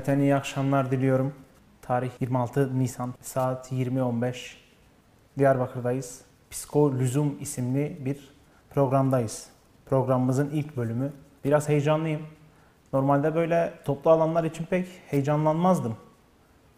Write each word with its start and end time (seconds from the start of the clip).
Cümleten 0.00 0.20
iyi 0.20 0.36
akşamlar 0.36 0.90
diliyorum. 0.90 1.34
Tarih 1.82 2.10
26 2.20 2.78
Nisan 2.78 3.14
saat 3.20 3.72
20.15. 3.72 4.54
Diyarbakır'dayız. 5.38 6.20
Psikolüzum 6.50 7.36
isimli 7.40 7.96
bir 8.00 8.34
programdayız. 8.70 9.48
Programımızın 9.86 10.50
ilk 10.50 10.76
bölümü. 10.76 11.12
Biraz 11.44 11.68
heyecanlıyım. 11.68 12.22
Normalde 12.92 13.34
böyle 13.34 13.72
toplu 13.84 14.10
alanlar 14.10 14.44
için 14.44 14.64
pek 14.64 14.88
heyecanlanmazdım. 15.06 15.96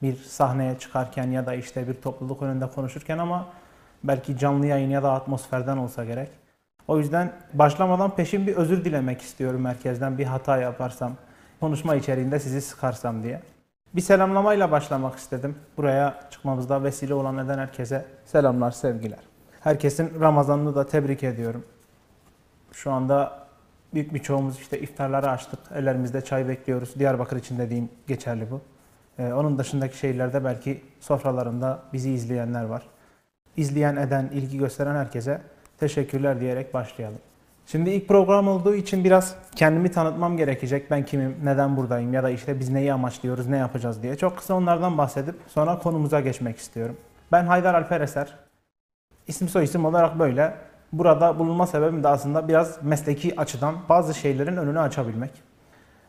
Bir 0.02 0.16
sahneye 0.16 0.78
çıkarken 0.78 1.30
ya 1.30 1.47
da 1.47 1.55
işte 1.55 1.89
bir 1.89 1.95
topluluk 1.95 2.42
önünde 2.42 2.70
konuşurken 2.70 3.19
ama 3.19 3.48
belki 4.05 4.39
canlı 4.39 4.66
yayın 4.66 4.91
ya 4.91 5.02
da 5.02 5.12
atmosferden 5.12 5.77
olsa 5.77 6.05
gerek. 6.05 6.30
O 6.89 6.98
yüzden 6.98 7.33
başlamadan 7.55 8.16
peşin 8.16 8.47
bir 8.47 8.56
özür 8.56 8.84
dilemek 8.84 9.20
istiyorum 9.20 9.64
herkesten 9.64 10.19
bir 10.19 10.25
hata 10.25 10.59
yaparsam, 10.59 11.12
konuşma 11.62 11.95
içeriğinde 11.95 12.41
sizi 12.41 12.61
sıkarsam 12.61 13.23
diye. 13.23 13.41
Bir 13.95 14.01
selamlamayla 14.01 14.70
başlamak 14.70 15.19
istedim. 15.19 15.55
Buraya 15.77 16.20
çıkmamızda 16.30 16.84
vesile 16.84 17.15
olan 17.15 17.37
neden 17.37 17.59
herkese 17.59 18.05
selamlar, 18.25 18.70
sevgiler. 18.70 19.19
Herkesin 19.61 20.20
Ramazanını 20.20 20.75
da 20.75 20.87
tebrik 20.87 21.23
ediyorum. 21.23 21.65
Şu 22.73 22.93
anda 22.93 23.47
büyük 23.95 24.15
bir 24.15 24.19
çoğumuz 24.19 24.59
işte 24.59 24.80
iftarları 24.80 25.30
açtık. 25.30 25.59
Ellerimizde 25.75 26.20
çay 26.20 26.48
bekliyoruz. 26.48 26.95
Diyarbakır 26.98 27.36
için 27.36 27.59
dediğim 27.59 27.89
geçerli 28.06 28.51
bu. 28.51 28.61
Ee, 29.19 29.33
onun 29.33 29.58
dışındaki 29.58 29.98
şehirlerde 29.98 30.45
belki 30.45 30.83
sofralarında 31.01 31.83
bizi 31.92 32.11
izleyenler 32.11 32.64
var. 32.64 32.83
İzleyen, 33.56 33.97
eden, 33.97 34.31
ilgi 34.33 34.58
gösteren 34.58 34.95
herkese 34.95 35.41
teşekkürler 35.79 36.41
diyerek 36.41 36.75
başlayalım. 36.75 37.19
Şimdi 37.73 37.91
ilk 37.91 38.09
program 38.09 38.48
olduğu 38.48 38.75
için 38.75 39.05
biraz 39.05 39.34
kendimi 39.56 39.91
tanıtmam 39.91 40.37
gerekecek. 40.37 40.91
Ben 40.91 41.05
kimim, 41.05 41.37
neden 41.45 41.77
buradayım 41.77 42.12
ya 42.12 42.23
da 42.23 42.31
işte 42.31 42.61
biz 42.61 42.69
neyi 42.69 42.92
amaçlıyoruz, 42.92 43.47
ne 43.48 43.56
yapacağız 43.56 44.03
diye. 44.03 44.17
Çok 44.17 44.37
kısa 44.37 44.55
onlardan 44.55 44.98
bahsedip 44.98 45.34
sonra 45.48 45.79
konumuza 45.79 46.20
geçmek 46.20 46.56
istiyorum. 46.56 46.97
Ben 47.33 47.45
Haydar 47.45 47.75
Alper 47.75 48.01
Eser. 48.01 48.34
İsim 49.27 49.48
soy 49.48 49.64
isim 49.64 49.84
olarak 49.84 50.19
böyle. 50.19 50.55
Burada 50.92 51.39
bulunma 51.39 51.67
sebebim 51.67 52.03
de 52.03 52.09
aslında 52.09 52.48
biraz 52.48 52.83
mesleki 52.83 53.41
açıdan 53.41 53.75
bazı 53.89 54.14
şeylerin 54.14 54.57
önünü 54.57 54.81
açabilmek. 54.81 55.31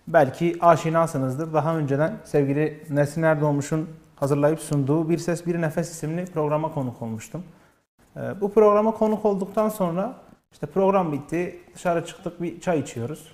Belki 0.08 0.58
aşinasınızdır. 0.62 1.54
Daha 1.54 1.78
önceden 1.78 2.14
sevgili 2.24 2.84
Nesin 2.90 3.24
Erdoğmuş'un 3.24 3.90
hazırlayıp 4.16 4.60
sunduğu 4.60 5.10
Bir 5.10 5.18
Ses 5.18 5.46
Bir 5.46 5.62
Nefes 5.62 5.92
isimli 5.92 6.26
programa 6.26 6.74
konuk 6.74 7.02
olmuştum. 7.02 7.44
Ee, 8.18 8.42
Bu 8.42 8.54
programa 8.54 8.92
konuk 8.92 9.26
olduktan 9.26 9.70
sonra 9.70 10.24
işte 10.54 10.68
program 10.68 11.12
bitti, 11.12 11.60
dışarı 11.76 12.06
çıktık 12.06 12.42
bir 12.42 12.62
çay 12.62 12.80
içiyoruz. 12.80 13.32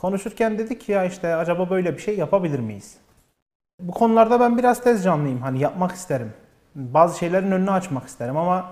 Konuşurken 0.00 0.58
dedik 0.58 0.80
ki 0.80 0.92
ya 0.92 1.04
işte 1.04 1.34
acaba 1.34 1.70
böyle 1.70 1.92
bir 1.96 2.02
şey 2.02 2.18
yapabilir 2.18 2.58
miyiz? 2.58 2.96
Bu 3.80 3.92
konularda 3.92 4.40
ben 4.40 4.58
biraz 4.58 4.82
tez 4.82 5.04
canlıyım. 5.04 5.40
Hani 5.42 5.60
yapmak 5.60 5.92
isterim. 5.92 6.32
Bazı 6.74 7.18
şeylerin 7.18 7.50
önünü 7.50 7.70
açmak 7.70 8.06
isterim 8.06 8.36
ama 8.36 8.70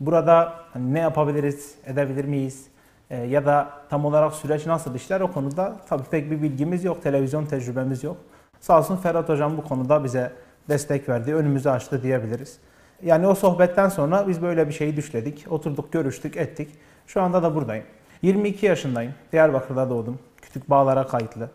burada 0.00 0.54
hani 0.72 0.94
ne 0.94 0.98
yapabiliriz, 0.98 1.74
edebilir 1.86 2.24
miyiz? 2.24 2.66
Ee, 3.10 3.16
ya 3.16 3.46
da 3.46 3.70
tam 3.90 4.04
olarak 4.04 4.34
süreç 4.34 4.66
nasıl 4.66 4.94
işler 4.94 5.20
o 5.20 5.32
konuda 5.32 5.76
tabii 5.88 6.04
pek 6.10 6.30
bir 6.30 6.42
bilgimiz 6.42 6.84
yok, 6.84 7.02
televizyon 7.02 7.46
tecrübemiz 7.46 8.04
yok. 8.04 8.16
Sağ 8.60 8.78
olsun 8.78 8.96
Ferhat 8.96 9.28
Hocam 9.28 9.56
bu 9.56 9.64
konuda 9.64 10.04
bize 10.04 10.32
destek 10.68 11.08
verdi, 11.08 11.34
önümüzü 11.34 11.68
açtı 11.68 12.02
diyebiliriz. 12.02 12.58
Yani 13.02 13.26
o 13.26 13.34
sohbetten 13.34 13.88
sonra 13.88 14.28
biz 14.28 14.42
böyle 14.42 14.68
bir 14.68 14.72
şeyi 14.72 14.96
düşledik. 14.96 15.46
Oturduk, 15.50 15.92
görüştük, 15.92 16.36
ettik. 16.36 16.68
Şu 17.08 17.22
anda 17.22 17.42
da 17.42 17.54
buradayım. 17.54 17.84
22 18.22 18.66
yaşındayım. 18.66 19.14
Diyarbakır'da 19.32 19.90
doğdum. 19.90 20.18
Kütük 20.42 20.70
Bağlar'a 20.70 21.06
kayıtlı. 21.06 21.50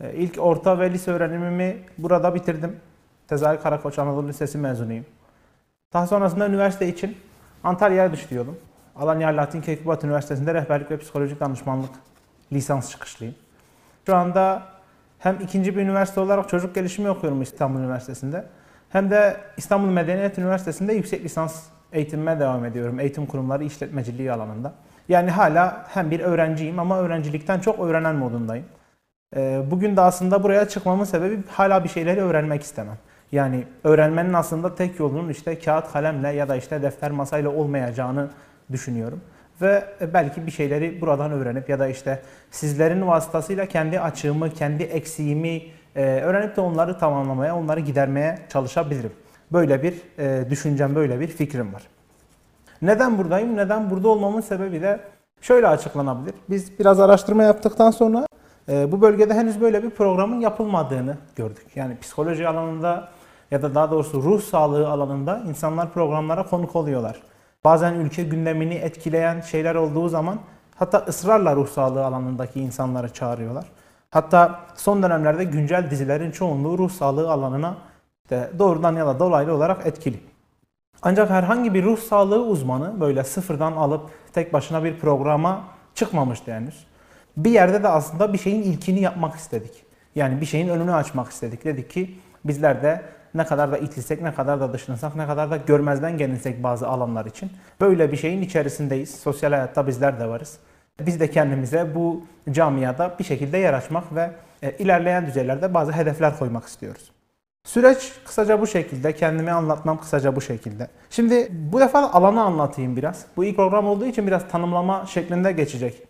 Ee, 0.00 0.14
İlk 0.14 0.38
orta 0.38 0.78
ve 0.78 0.92
lise 0.92 1.10
öğrenimimi 1.10 1.76
burada 1.98 2.34
bitirdim. 2.34 2.76
Tezahür 3.28 3.60
Karakoç 3.60 3.98
Anadolu 3.98 4.28
Lisesi 4.28 4.58
mezunuyum. 4.58 5.04
Daha 5.92 6.06
sonrasında 6.06 6.48
üniversite 6.48 6.88
için 6.88 7.16
Antalya'ya 7.64 8.12
düştüyordum. 8.12 8.58
Alanya 8.96 9.28
Latin 9.28 9.60
Keykubat 9.60 10.04
Üniversitesi'nde 10.04 10.54
rehberlik 10.54 10.90
ve 10.90 10.98
psikolojik 10.98 11.40
danışmanlık 11.40 11.90
lisans 12.52 12.90
çıkışlıyım. 12.90 13.34
Şu 14.06 14.16
anda 14.16 14.62
hem 15.18 15.40
ikinci 15.40 15.76
bir 15.76 15.82
üniversite 15.82 16.20
olarak 16.20 16.48
çocuk 16.48 16.74
gelişimi 16.74 17.10
okuyorum 17.10 17.42
İstanbul 17.42 17.80
Üniversitesi'nde. 17.80 18.46
Hem 18.88 19.10
de 19.10 19.36
İstanbul 19.56 19.88
Medeniyet 19.88 20.38
Üniversitesi'nde 20.38 20.92
yüksek 20.92 21.24
lisans 21.24 21.62
eğitimime 21.92 22.40
devam 22.40 22.64
ediyorum. 22.64 23.00
Eğitim 23.00 23.26
kurumları 23.26 23.64
işletmeciliği 23.64 24.32
alanında. 24.32 24.74
Yani 25.08 25.30
hala 25.30 25.86
hem 25.88 26.10
bir 26.10 26.20
öğrenciyim 26.20 26.78
ama 26.78 26.98
öğrencilikten 26.98 27.60
çok 27.60 27.80
öğrenen 27.80 28.16
modundayım. 28.16 28.64
Ee, 29.36 29.62
Bugün 29.70 29.96
de 29.96 30.00
aslında 30.00 30.42
buraya 30.42 30.68
çıkmamın 30.68 31.04
sebebi 31.04 31.38
hala 31.48 31.84
bir 31.84 31.88
şeyleri 31.88 32.20
öğrenmek 32.20 32.62
istemem. 32.62 32.98
Yani 33.32 33.64
öğrenmenin 33.84 34.32
aslında 34.32 34.74
tek 34.74 35.00
yolunun 35.00 35.28
işte 35.28 35.58
kağıt 35.58 35.92
kalemle 35.92 36.28
ya 36.28 36.48
da 36.48 36.56
işte 36.56 36.82
defter 36.82 37.10
masayla 37.10 37.50
olmayacağını 37.50 38.30
düşünüyorum. 38.72 39.20
Ve 39.62 39.84
belki 40.14 40.46
bir 40.46 40.50
şeyleri 40.50 41.00
buradan 41.00 41.32
öğrenip 41.32 41.68
ya 41.68 41.78
da 41.78 41.88
işte 41.88 42.22
sizlerin 42.50 43.06
vasıtasıyla 43.06 43.66
kendi 43.66 44.00
açığımı, 44.00 44.50
kendi 44.50 44.82
eksiğimi 44.82 45.62
e, 45.96 46.02
öğrenip 46.02 46.56
de 46.56 46.60
onları 46.60 46.98
tamamlamaya, 46.98 47.56
onları 47.56 47.80
gidermeye 47.80 48.38
çalışabilirim. 48.48 49.12
Böyle 49.52 49.82
bir 49.82 49.94
e, 50.18 50.50
düşüncem, 50.50 50.94
böyle 50.94 51.20
bir 51.20 51.28
fikrim 51.28 51.74
var. 51.74 51.82
Neden 52.82 53.18
buradayım? 53.18 53.56
Neden 53.56 53.90
burada 53.90 54.08
olmamın 54.08 54.40
sebebi 54.40 54.82
de 54.82 55.00
şöyle 55.40 55.68
açıklanabilir. 55.68 56.34
Biz 56.50 56.78
biraz 56.78 57.00
araştırma 57.00 57.42
yaptıktan 57.42 57.90
sonra 57.90 58.26
e, 58.68 58.92
bu 58.92 59.00
bölgede 59.00 59.34
henüz 59.34 59.60
böyle 59.60 59.82
bir 59.82 59.90
programın 59.90 60.40
yapılmadığını 60.40 61.16
gördük. 61.36 61.66
Yani 61.74 61.98
psikoloji 62.00 62.48
alanında 62.48 63.08
ya 63.50 63.62
da 63.62 63.74
daha 63.74 63.90
doğrusu 63.90 64.22
ruh 64.22 64.42
sağlığı 64.42 64.88
alanında 64.88 65.42
insanlar 65.48 65.92
programlara 65.92 66.46
konuk 66.46 66.76
oluyorlar. 66.76 67.22
Bazen 67.64 67.94
ülke 67.94 68.22
gündemini 68.22 68.74
etkileyen 68.74 69.40
şeyler 69.40 69.74
olduğu 69.74 70.08
zaman 70.08 70.38
hatta 70.76 70.98
ısrarla 70.98 71.56
ruh 71.56 71.68
sağlığı 71.68 72.04
alanındaki 72.04 72.60
insanları 72.60 73.12
çağırıyorlar. 73.12 73.64
Hatta 74.10 74.60
son 74.74 75.02
dönemlerde 75.02 75.44
güncel 75.44 75.90
dizilerin 75.90 76.30
çoğunluğu 76.30 76.78
ruh 76.78 76.90
sağlığı 76.90 77.30
alanına 77.30 77.76
işte 78.24 78.50
doğrudan 78.58 78.96
ya 78.96 79.06
da 79.06 79.18
dolaylı 79.18 79.54
olarak 79.54 79.86
etkili. 79.86 80.20
Ancak 81.02 81.30
herhangi 81.30 81.74
bir 81.74 81.84
ruh 81.84 81.98
sağlığı 81.98 82.42
uzmanı 82.42 83.00
böyle 83.00 83.24
sıfırdan 83.24 83.72
alıp 83.72 84.10
tek 84.32 84.52
başına 84.52 84.84
bir 84.84 84.98
programa 84.98 85.64
çıkmamıştı 85.94 86.52
henüz. 86.52 86.86
Bir 87.36 87.50
yerde 87.50 87.82
de 87.82 87.88
aslında 87.88 88.32
bir 88.32 88.38
şeyin 88.38 88.62
ilkini 88.62 89.00
yapmak 89.00 89.34
istedik. 89.34 89.84
Yani 90.14 90.40
bir 90.40 90.46
şeyin 90.46 90.68
önünü 90.68 90.94
açmak 90.94 91.30
istedik. 91.30 91.64
Dedik 91.64 91.90
ki 91.90 92.18
bizler 92.44 92.82
de 92.82 93.02
ne 93.34 93.46
kadar 93.46 93.72
da 93.72 93.78
itilsek, 93.78 94.22
ne 94.22 94.34
kadar 94.34 94.60
da 94.60 94.72
dışlansak, 94.72 95.16
ne 95.16 95.26
kadar 95.26 95.50
da 95.50 95.56
görmezden 95.56 96.18
gelinsek 96.18 96.62
bazı 96.62 96.88
alanlar 96.88 97.26
için. 97.26 97.50
Böyle 97.80 98.12
bir 98.12 98.16
şeyin 98.16 98.42
içerisindeyiz. 98.42 99.14
Sosyal 99.14 99.52
hayatta 99.52 99.86
bizler 99.86 100.20
de 100.20 100.28
varız. 100.28 100.58
Biz 101.00 101.20
de 101.20 101.30
kendimize 101.30 101.94
bu 101.94 102.24
camiada 102.50 103.14
bir 103.18 103.24
şekilde 103.24 103.58
yer 103.58 103.72
açmak 103.72 104.14
ve 104.14 104.30
e, 104.62 104.70
ilerleyen 104.70 105.26
düzeylerde 105.26 105.74
bazı 105.74 105.92
hedefler 105.92 106.38
koymak 106.38 106.64
istiyoruz. 106.64 107.10
Süreç 107.66 108.12
kısaca 108.24 108.60
bu 108.60 108.66
şekilde, 108.66 109.12
kendimi 109.14 109.52
anlatmam 109.52 110.00
kısaca 110.00 110.36
bu 110.36 110.40
şekilde. 110.40 110.88
Şimdi 111.10 111.48
bu 111.50 111.80
defa 111.80 112.10
alanı 112.10 112.42
anlatayım 112.42 112.96
biraz. 112.96 113.24
Bu 113.36 113.44
ilk 113.44 113.56
program 113.56 113.86
olduğu 113.86 114.06
için 114.06 114.26
biraz 114.26 114.48
tanımlama 114.48 115.06
şeklinde 115.06 115.52
geçecek. 115.52 116.02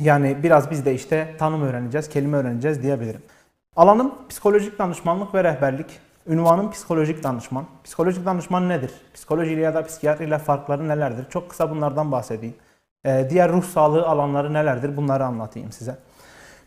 Yani 0.00 0.36
biraz 0.42 0.70
biz 0.70 0.84
de 0.84 0.94
işte 0.94 1.34
tanım 1.38 1.62
öğreneceğiz, 1.62 2.08
kelime 2.08 2.36
öğreneceğiz 2.36 2.82
diyebilirim. 2.82 3.22
Alanım 3.76 4.14
psikolojik 4.28 4.78
danışmanlık 4.78 5.34
ve 5.34 5.44
rehberlik. 5.44 5.86
Ünvanım 6.26 6.70
psikolojik 6.70 7.22
danışman. 7.22 7.64
Psikolojik 7.84 8.26
danışman 8.26 8.68
nedir? 8.68 8.90
Psikolojiyle 9.14 9.60
ya 9.60 9.74
da 9.74 9.86
psikiyatriyle 9.86 10.38
farkları 10.38 10.88
nelerdir? 10.88 11.30
Çok 11.30 11.50
kısa 11.50 11.70
bunlardan 11.70 12.12
bahsedeyim. 12.12 12.54
Ee, 13.04 13.26
diğer 13.30 13.52
ruh 13.52 13.64
sağlığı 13.64 14.06
alanları 14.06 14.52
nelerdir? 14.52 14.96
Bunları 14.96 15.24
anlatayım 15.24 15.72
size. 15.72 15.96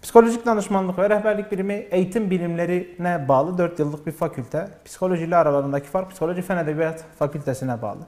Psikolojik 0.03 0.45
danışmanlık 0.45 0.99
ve 0.99 1.09
rehberlik 1.09 1.51
birimi 1.51 1.73
eğitim 1.73 2.29
bilimlerine 2.29 3.27
bağlı 3.27 3.57
4 3.57 3.79
yıllık 3.79 4.07
bir 4.07 4.11
fakülte. 4.11 4.67
Psikoloji 4.85 5.23
ile 5.23 5.35
aralarındaki 5.35 5.87
fark 5.87 6.11
Psikoloji 6.11 6.41
Fen 6.41 6.57
Edebiyat 6.57 7.05
Fakültesine 7.19 7.81
bağlı. 7.81 7.99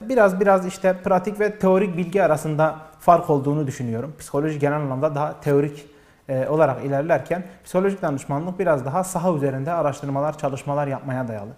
Biraz 0.00 0.40
biraz 0.40 0.66
işte 0.66 0.96
pratik 1.04 1.40
ve 1.40 1.58
teorik 1.58 1.96
bilgi 1.96 2.22
arasında 2.22 2.76
fark 3.00 3.30
olduğunu 3.30 3.66
düşünüyorum. 3.66 4.14
Psikoloji 4.18 4.58
genel 4.58 4.76
anlamda 4.76 5.14
daha 5.14 5.40
teorik 5.40 5.86
e, 6.28 6.48
olarak 6.48 6.84
ilerlerken 6.84 7.44
psikolojik 7.64 8.02
danışmanlık 8.02 8.58
biraz 8.58 8.84
daha 8.84 9.04
saha 9.04 9.34
üzerinde 9.34 9.72
araştırmalar, 9.72 10.38
çalışmalar 10.38 10.86
yapmaya 10.86 11.28
dayalı. 11.28 11.52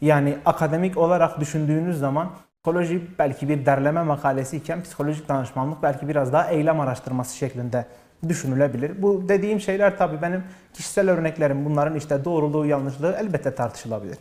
Yani 0.00 0.36
akademik 0.46 0.96
olarak 0.96 1.40
düşündüğünüz 1.40 1.98
zaman 1.98 2.30
psikoloji 2.56 3.18
belki 3.18 3.48
bir 3.48 3.66
derleme 3.66 4.02
makalesi 4.02 4.56
iken 4.56 4.82
psikolojik 4.82 5.28
danışmanlık 5.28 5.82
belki 5.82 6.08
biraz 6.08 6.32
daha 6.32 6.48
eylem 6.48 6.80
araştırması 6.80 7.36
şeklinde 7.36 7.86
düşünülebilir. 8.28 9.02
Bu 9.02 9.28
dediğim 9.28 9.60
şeyler 9.60 9.98
tabii 9.98 10.22
benim 10.22 10.44
kişisel 10.72 11.10
örneklerim. 11.10 11.64
Bunların 11.64 11.96
işte 11.96 12.24
doğruluğu, 12.24 12.66
yanlışlığı 12.66 13.16
elbette 13.20 13.54
tartışılabilir. 13.54 14.18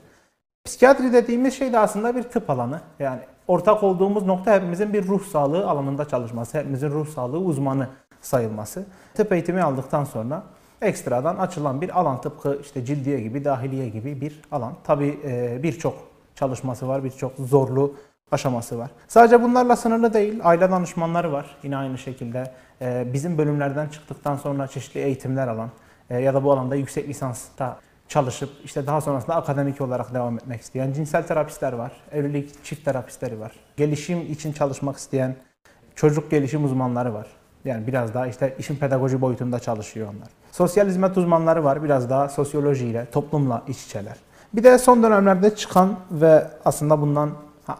Psikiyatri 0.65 1.13
dediğimiz 1.13 1.53
şey 1.53 1.73
de 1.73 1.79
aslında 1.79 2.15
bir 2.15 2.23
tıp 2.23 2.49
alanı. 2.49 2.81
Yani 2.99 3.19
ortak 3.47 3.83
olduğumuz 3.83 4.25
nokta 4.25 4.55
hepimizin 4.55 4.93
bir 4.93 5.07
ruh 5.07 5.25
sağlığı 5.25 5.69
alanında 5.69 6.07
çalışması, 6.07 6.57
hepimizin 6.57 6.89
ruh 6.89 7.07
sağlığı 7.07 7.39
uzmanı 7.39 7.87
sayılması. 8.21 8.85
Tıp 9.13 9.31
eğitimi 9.31 9.61
aldıktan 9.61 10.03
sonra 10.03 10.43
ekstradan 10.81 11.37
açılan 11.37 11.81
bir 11.81 11.99
alan 11.99 12.21
tıpkı 12.21 12.59
işte 12.61 12.85
cildiye 12.85 13.21
gibi, 13.21 13.45
dahiliye 13.45 13.89
gibi 13.89 14.21
bir 14.21 14.41
alan. 14.51 14.73
Tabii 14.83 15.19
e, 15.25 15.63
birçok 15.63 15.93
çalışması 16.35 16.87
var, 16.87 17.03
birçok 17.03 17.33
zorlu 17.37 17.95
aşaması 18.31 18.79
var. 18.79 18.89
Sadece 19.07 19.43
bunlarla 19.43 19.75
sınırlı 19.75 20.13
değil, 20.13 20.39
aile 20.43 20.71
danışmanları 20.71 21.31
var. 21.31 21.57
Yine 21.63 21.77
aynı 21.77 21.97
şekilde 21.97 22.51
bizim 22.81 23.37
bölümlerden 23.37 23.87
çıktıktan 23.87 24.35
sonra 24.35 24.67
çeşitli 24.67 24.99
eğitimler 24.99 25.47
alan 25.47 25.69
e, 26.09 26.19
ya 26.19 26.33
da 26.33 26.43
bu 26.43 26.51
alanda 26.51 26.75
yüksek 26.75 27.09
lisansta 27.09 27.79
çalışıp 28.07 28.49
işte 28.63 28.87
daha 28.87 29.01
sonrasında 29.01 29.35
akademik 29.35 29.81
olarak 29.81 30.13
devam 30.13 30.35
etmek 30.35 30.61
isteyen 30.61 30.93
cinsel 30.93 31.23
terapistler 31.23 31.73
var, 31.73 31.91
evlilik 32.11 32.63
çift 32.63 32.85
terapistleri 32.85 33.39
var, 33.39 33.51
gelişim 33.77 34.21
için 34.31 34.53
çalışmak 34.53 34.97
isteyen 34.97 35.35
çocuk 35.95 36.31
gelişim 36.31 36.65
uzmanları 36.65 37.13
var. 37.13 37.27
Yani 37.65 37.87
biraz 37.87 38.13
daha 38.13 38.27
işte 38.27 38.55
işin 38.59 38.75
pedagoji 38.75 39.21
boyutunda 39.21 39.59
çalışıyor 39.59 40.07
onlar. 40.07 40.27
Sosyal 40.51 40.87
hizmet 40.87 41.17
uzmanları 41.17 41.63
var, 41.63 41.83
biraz 41.83 42.09
daha 42.09 42.29
sosyolojiyle, 42.29 43.05
toplumla 43.11 43.63
iç 43.67 43.85
içeler. 43.85 44.17
Bir 44.53 44.63
de 44.63 44.77
son 44.77 45.03
dönemlerde 45.03 45.55
çıkan 45.55 45.99
ve 46.11 46.47
aslında 46.65 47.01
bundan 47.01 47.31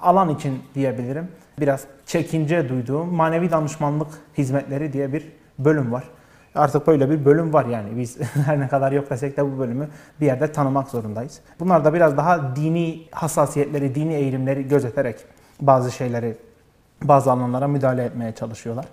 alan 0.02 0.30
için 0.30 0.64
diyebilirim 0.76 1.28
biraz 1.60 1.84
çekince 2.06 2.70
duyduğum 2.70 3.14
manevi 3.16 3.52
danışmanlık 3.52 4.08
hizmetleri 4.38 4.94
diye 4.94 5.14
bir 5.14 5.32
bölüm 5.60 5.92
var. 5.92 6.04
Artık 6.56 6.88
böyle 6.88 7.10
bir 7.10 7.26
bölüm 7.26 7.54
var 7.54 7.66
yani 7.66 7.98
biz 7.98 8.18
her 8.46 8.60
ne 8.60 8.68
kadar 8.68 8.92
yok 8.92 9.10
desek 9.10 9.38
de 9.38 9.46
bu 9.46 9.60
bölümü 9.60 9.88
bir 10.22 10.26
yerde 10.26 10.52
tanımak 10.52 10.90
zorundayız. 10.90 11.40
Bunlar 11.60 11.86
da 11.86 11.94
biraz 11.94 12.18
daha 12.18 12.56
dini 12.56 13.02
hassasiyetleri, 13.12 13.96
dini 13.96 14.14
eğilimleri 14.14 14.68
gözeterek 14.68 15.16
bazı 15.62 15.92
şeyleri, 15.92 16.36
bazı 17.04 17.32
alanlara 17.32 17.68
müdahale 17.68 18.04
etmeye 18.04 18.32
çalışıyorlar. 18.36 18.86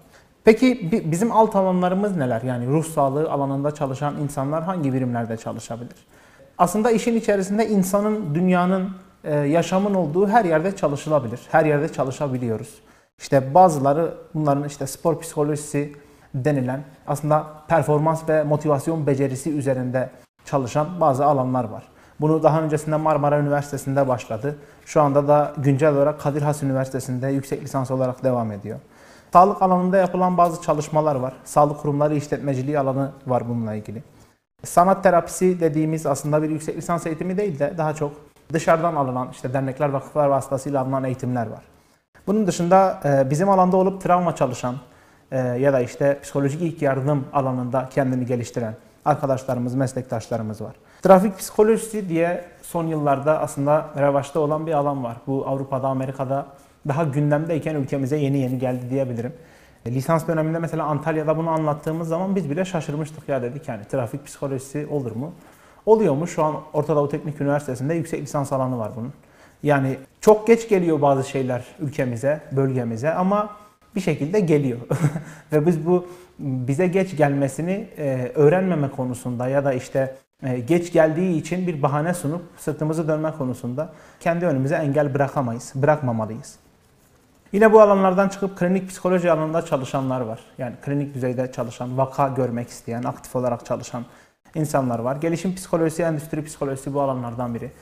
Peki 0.44 0.92
bi- 0.92 1.12
bizim 1.12 1.32
alt 1.32 1.56
alanlarımız 1.56 2.16
neler? 2.16 2.42
Yani 2.42 2.66
ruh 2.66 2.84
sağlığı 2.84 3.30
alanında 3.30 3.74
çalışan 3.74 4.16
insanlar 4.16 4.62
hangi 4.62 4.92
birimlerde 4.92 5.36
çalışabilir? 5.36 5.96
Aslında 6.58 6.90
işin 6.90 7.16
içerisinde 7.16 7.68
insanın, 7.68 8.34
dünyanın, 8.34 8.90
e, 9.24 9.34
yaşamın 9.36 9.94
olduğu 9.94 10.28
her 10.28 10.44
yerde 10.44 10.76
çalışılabilir. 10.76 11.40
Her 11.50 11.64
yerde 11.64 11.92
çalışabiliyoruz. 11.92 12.80
İşte 13.18 13.54
bazıları 13.54 14.14
bunların 14.34 14.64
işte 14.64 14.86
spor 14.86 15.20
psikolojisi 15.20 15.92
denilen 16.34 16.84
aslında 17.06 17.46
performans 17.68 18.28
ve 18.28 18.42
motivasyon 18.42 19.06
becerisi 19.06 19.50
üzerinde 19.50 20.10
çalışan 20.44 21.00
bazı 21.00 21.24
alanlar 21.24 21.64
var. 21.64 21.82
Bunu 22.20 22.42
daha 22.42 22.62
öncesinde 22.62 22.96
Marmara 22.96 23.38
Üniversitesi'nde 23.38 24.08
başladı. 24.08 24.58
Şu 24.86 25.02
anda 25.02 25.28
da 25.28 25.52
güncel 25.58 25.94
olarak 25.94 26.20
Kadir 26.20 26.42
Has 26.42 26.62
Üniversitesi'nde 26.62 27.28
yüksek 27.28 27.62
lisans 27.62 27.90
olarak 27.90 28.24
devam 28.24 28.52
ediyor. 28.52 28.78
Sağlık 29.32 29.62
alanında 29.62 29.96
yapılan 29.96 30.38
bazı 30.38 30.62
çalışmalar 30.62 31.14
var. 31.14 31.32
Sağlık 31.44 31.80
kurumları 31.80 32.14
işletmeciliği 32.14 32.78
alanı 32.78 33.12
var 33.26 33.48
bununla 33.48 33.74
ilgili. 33.74 34.02
Sanat 34.64 35.02
terapisi 35.02 35.60
dediğimiz 35.60 36.06
aslında 36.06 36.42
bir 36.42 36.50
yüksek 36.50 36.76
lisans 36.76 37.06
eğitimi 37.06 37.36
değil 37.36 37.58
de 37.58 37.74
daha 37.78 37.94
çok 37.94 38.12
dışarıdan 38.52 38.96
alınan 38.96 39.28
işte 39.32 39.52
dernekler, 39.52 39.88
vakıflar 39.88 40.28
vasıtasıyla 40.28 40.80
alınan 40.80 41.04
eğitimler 41.04 41.46
var. 41.46 41.62
Bunun 42.26 42.46
dışında 42.46 43.00
e, 43.04 43.30
bizim 43.30 43.48
alanda 43.48 43.76
olup 43.76 44.02
travma 44.02 44.36
çalışan 44.36 44.74
e, 45.30 45.38
ya 45.38 45.72
da 45.72 45.80
işte 45.80 46.18
psikolojik 46.22 46.62
ilk 46.62 46.82
yardım 46.82 47.24
alanında 47.32 47.88
kendini 47.90 48.26
geliştiren 48.26 48.74
arkadaşlarımız, 49.04 49.74
meslektaşlarımız 49.74 50.60
var. 50.60 50.74
Trafik 51.02 51.38
psikolojisi 51.38 52.08
diye 52.08 52.44
son 52.62 52.86
yıllarda 52.86 53.40
aslında 53.40 53.86
revaçta 53.98 54.40
olan 54.40 54.66
bir 54.66 54.72
alan 54.72 55.04
var. 55.04 55.16
Bu 55.26 55.44
Avrupa'da, 55.46 55.88
Amerika'da 55.88 56.46
daha 56.88 57.04
gündemdeyken 57.04 57.74
ülkemize 57.74 58.16
yeni 58.16 58.38
yeni 58.38 58.58
geldi 58.58 58.90
diyebilirim. 58.90 59.32
E, 59.86 59.94
Lisans 59.94 60.28
döneminde 60.28 60.58
mesela 60.58 60.84
Antalya'da 60.84 61.36
bunu 61.36 61.50
anlattığımız 61.50 62.08
zaman 62.08 62.36
biz 62.36 62.50
bile 62.50 62.64
şaşırmıştık 62.64 63.28
ya 63.28 63.42
dedik 63.42 63.68
yani 63.68 63.84
trafik 63.84 64.26
psikolojisi 64.26 64.86
olur 64.90 65.16
mu? 65.16 65.32
Oluyormuş. 65.86 66.30
Şu 66.34 66.44
an 66.44 66.56
Orta 66.72 66.96
Doğu 66.96 67.08
Teknik 67.08 67.40
Üniversitesi'nde 67.40 67.94
yüksek 67.94 68.22
lisans 68.22 68.52
alanı 68.52 68.78
var 68.78 68.90
bunun. 68.96 69.12
Yani 69.62 69.98
çok 70.20 70.46
geç 70.46 70.68
geliyor 70.68 71.02
bazı 71.02 71.28
şeyler 71.28 71.64
ülkemize, 71.80 72.40
bölgemize 72.52 73.14
ama 73.14 73.50
bir 73.94 74.00
şekilde 74.00 74.40
geliyor. 74.40 74.78
Ve 75.52 75.66
biz 75.66 75.86
bu 75.86 76.06
bize 76.38 76.86
geç 76.86 77.16
gelmesini 77.16 77.88
e, 77.98 78.32
öğrenmeme 78.34 78.90
konusunda 78.90 79.48
ya 79.48 79.64
da 79.64 79.72
işte 79.72 80.16
e, 80.42 80.58
geç 80.58 80.92
geldiği 80.92 81.38
için 81.38 81.66
bir 81.66 81.82
bahane 81.82 82.14
sunup 82.14 82.42
sırtımızı 82.56 83.08
dönme 83.08 83.32
konusunda 83.32 83.92
kendi 84.20 84.46
önümüze 84.46 84.74
engel 84.74 85.14
bırakamayız, 85.14 85.72
bırakmamalıyız. 85.74 86.56
Yine 87.52 87.72
bu 87.72 87.80
alanlardan 87.80 88.28
çıkıp 88.28 88.58
klinik 88.58 88.88
psikoloji 88.88 89.30
alanında 89.30 89.64
çalışanlar 89.64 90.20
var. 90.20 90.40
Yani 90.58 90.74
klinik 90.84 91.14
düzeyde 91.14 91.52
çalışan, 91.52 91.98
vaka 91.98 92.28
görmek 92.28 92.68
isteyen, 92.68 93.02
aktif 93.02 93.36
olarak 93.36 93.66
çalışan 93.66 94.04
insanlar 94.54 94.98
var. 94.98 95.16
Gelişim 95.16 95.54
psikolojisi, 95.54 96.02
endüstri 96.02 96.44
psikolojisi 96.44 96.94
bu 96.94 97.00
alanlardan 97.00 97.54
biri. 97.54 97.72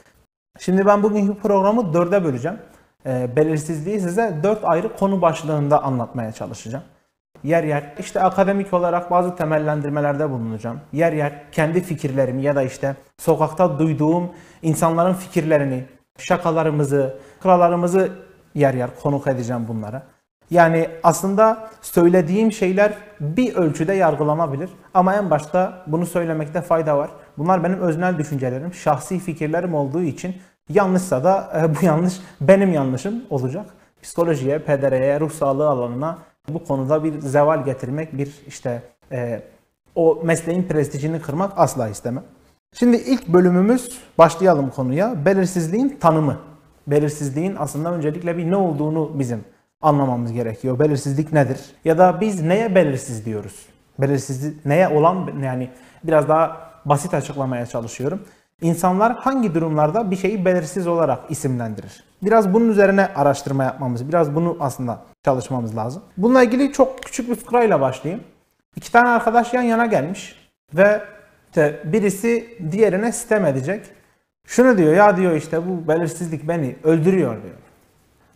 Şimdi 0.59 0.85
ben 0.85 1.03
bugünkü 1.03 1.41
programı 1.41 1.93
dörde 1.93 2.23
böleceğim. 2.23 2.57
Ee, 3.05 3.35
belirsizliği 3.35 3.99
size 3.99 4.39
dört 4.43 4.59
ayrı 4.63 4.95
konu 4.95 5.21
başlığında 5.21 5.83
anlatmaya 5.83 6.31
çalışacağım. 6.31 6.83
Yer 7.43 7.63
yer 7.63 7.93
işte 7.99 8.21
akademik 8.21 8.73
olarak 8.73 9.11
bazı 9.11 9.35
temellendirmelerde 9.35 10.29
bulunacağım. 10.29 10.81
Yer 10.93 11.13
yer 11.13 11.51
kendi 11.51 11.81
fikirlerimi 11.81 12.41
ya 12.41 12.55
da 12.55 12.63
işte 12.63 12.95
sokakta 13.17 13.79
duyduğum 13.79 14.31
insanların 14.61 15.13
fikirlerini, 15.13 15.85
şakalarımızı, 16.17 17.19
kralarımızı 17.41 18.09
yer 18.55 18.73
yer 18.73 18.89
konuk 19.01 19.27
edeceğim 19.27 19.65
bunlara. 19.67 20.03
Yani 20.51 20.89
aslında 21.03 21.69
söylediğim 21.81 22.51
şeyler 22.51 22.93
bir 23.19 23.55
ölçüde 23.55 23.93
yargılanabilir 23.93 24.69
ama 24.93 25.15
en 25.15 25.29
başta 25.29 25.83
bunu 25.87 26.05
söylemekte 26.05 26.61
fayda 26.61 26.97
var. 26.97 27.09
Bunlar 27.37 27.63
benim 27.63 27.79
öznel 27.79 28.17
düşüncelerim, 28.17 28.73
şahsi 28.73 29.19
fikirlerim 29.19 29.73
olduğu 29.73 30.01
için 30.01 30.35
yanlışsa 30.69 31.23
da 31.23 31.51
e, 31.59 31.75
bu 31.75 31.85
yanlış 31.85 32.13
benim 32.41 32.73
yanlışım 32.73 33.23
olacak. 33.29 33.65
Psikolojiye, 34.03 34.59
PDR'ye, 34.59 35.19
ruh 35.19 35.31
sağlığı 35.31 35.69
alanına 35.69 36.17
bu 36.49 36.63
konuda 36.63 37.03
bir 37.03 37.19
zeval 37.19 37.65
getirmek, 37.65 38.17
bir 38.17 38.35
işte 38.47 38.81
e, 39.11 39.41
o 39.95 40.19
mesleğin 40.23 40.63
prestijini 40.63 41.21
kırmak 41.21 41.53
asla 41.55 41.87
istemem. 41.87 42.23
Şimdi 42.73 42.97
ilk 42.97 43.27
bölümümüz 43.27 43.99
başlayalım 44.17 44.69
konuya. 44.69 45.25
Belirsizliğin 45.25 45.97
tanımı. 45.99 46.37
Belirsizliğin 46.87 47.55
aslında 47.59 47.93
öncelikle 47.93 48.37
bir 48.37 48.51
ne 48.51 48.55
olduğunu 48.55 49.19
bizim 49.19 49.43
anlamamız 49.81 50.33
gerekiyor. 50.33 50.79
Belirsizlik 50.79 51.33
nedir? 51.33 51.59
Ya 51.85 51.97
da 51.97 52.21
biz 52.21 52.41
neye 52.41 52.75
belirsiz 52.75 53.25
diyoruz? 53.25 53.65
Belirsizlik 53.99 54.65
neye 54.65 54.87
olan 54.87 55.29
yani 55.43 55.69
biraz 56.03 56.29
daha 56.29 56.71
basit 56.85 57.13
açıklamaya 57.13 57.65
çalışıyorum. 57.65 58.21
İnsanlar 58.61 59.15
hangi 59.15 59.53
durumlarda 59.53 60.11
bir 60.11 60.15
şeyi 60.15 60.45
belirsiz 60.45 60.87
olarak 60.87 61.19
isimlendirir? 61.31 62.03
Biraz 62.23 62.53
bunun 62.53 62.69
üzerine 62.69 63.07
araştırma 63.15 63.63
yapmamız, 63.63 64.07
biraz 64.07 64.35
bunu 64.35 64.57
aslında 64.59 65.01
çalışmamız 65.25 65.77
lazım. 65.77 66.03
Bununla 66.17 66.43
ilgili 66.43 66.71
çok 66.71 67.03
küçük 67.03 67.29
bir 67.29 67.35
fıkrayla 67.35 67.81
başlayayım. 67.81 68.23
İki 68.75 68.91
tane 68.91 69.09
arkadaş 69.09 69.53
yan 69.53 69.61
yana 69.61 69.85
gelmiş 69.85 70.35
ve 70.73 71.01
işte 71.49 71.79
birisi 71.83 72.57
diğerine 72.71 73.11
sitem 73.11 73.45
edecek. 73.45 73.85
Şunu 74.47 74.77
diyor 74.77 74.93
ya 74.93 75.17
diyor 75.17 75.35
işte 75.35 75.69
bu 75.69 75.87
belirsizlik 75.87 76.47
beni 76.47 76.75
öldürüyor 76.83 77.43
diyor. 77.43 77.55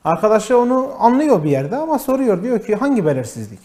Arkadaşı 0.03 0.57
onu 0.57 0.91
anlıyor 0.99 1.43
bir 1.43 1.49
yerde 1.49 1.75
ama 1.75 1.99
soruyor 1.99 2.43
diyor 2.43 2.59
ki 2.59 2.75
hangi 2.75 3.05
belirsizlik? 3.05 3.59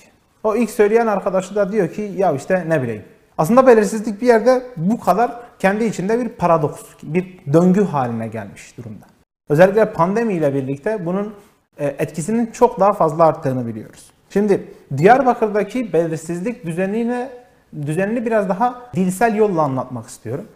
O 0.45 0.57
ilk 0.57 0.71
söyleyen 0.71 1.07
arkadaşı 1.07 1.55
da 1.55 1.73
diyor 1.73 1.89
ki 1.89 2.13
ya 2.17 2.33
işte 2.33 2.65
ne 2.69 2.83
bileyim. 2.83 3.03
Aslında 3.39 3.67
belirsizlik 3.67 4.23
bir 4.23 4.27
yerde 4.27 4.63
bu 4.77 5.01
kadar 5.01 5.33
kendi 5.59 5.85
içinde 5.85 6.19
bir 6.19 6.29
paradoks, 6.29 6.83
bir 7.03 7.39
döngü 7.53 7.85
haline 7.85 8.29
gelmiş 8.29 8.79
durumda. 8.79 9.05
Özellikle 9.49 9.93
pandemiyle 9.93 10.55
birlikte 10.55 11.07
bunun 11.07 11.35
e, 11.79 11.87
etkisinin 11.87 12.47
çok 12.47 12.81
daha 12.81 12.93
fazla 12.93 13.27
arttığını 13.27 13.67
biliyoruz. 13.67 14.11
Şimdi 14.31 14.65
Diyarbakır'daki 14.97 15.93
belirsizlik 15.93 16.67
düzenine 16.67 17.31
düzenini 17.87 18.27
biraz 18.27 18.49
daha 18.49 18.83
dilsel 18.95 19.35
yolla 19.35 19.63
anlatmak 19.63 20.09
istiyorum. 20.09 20.49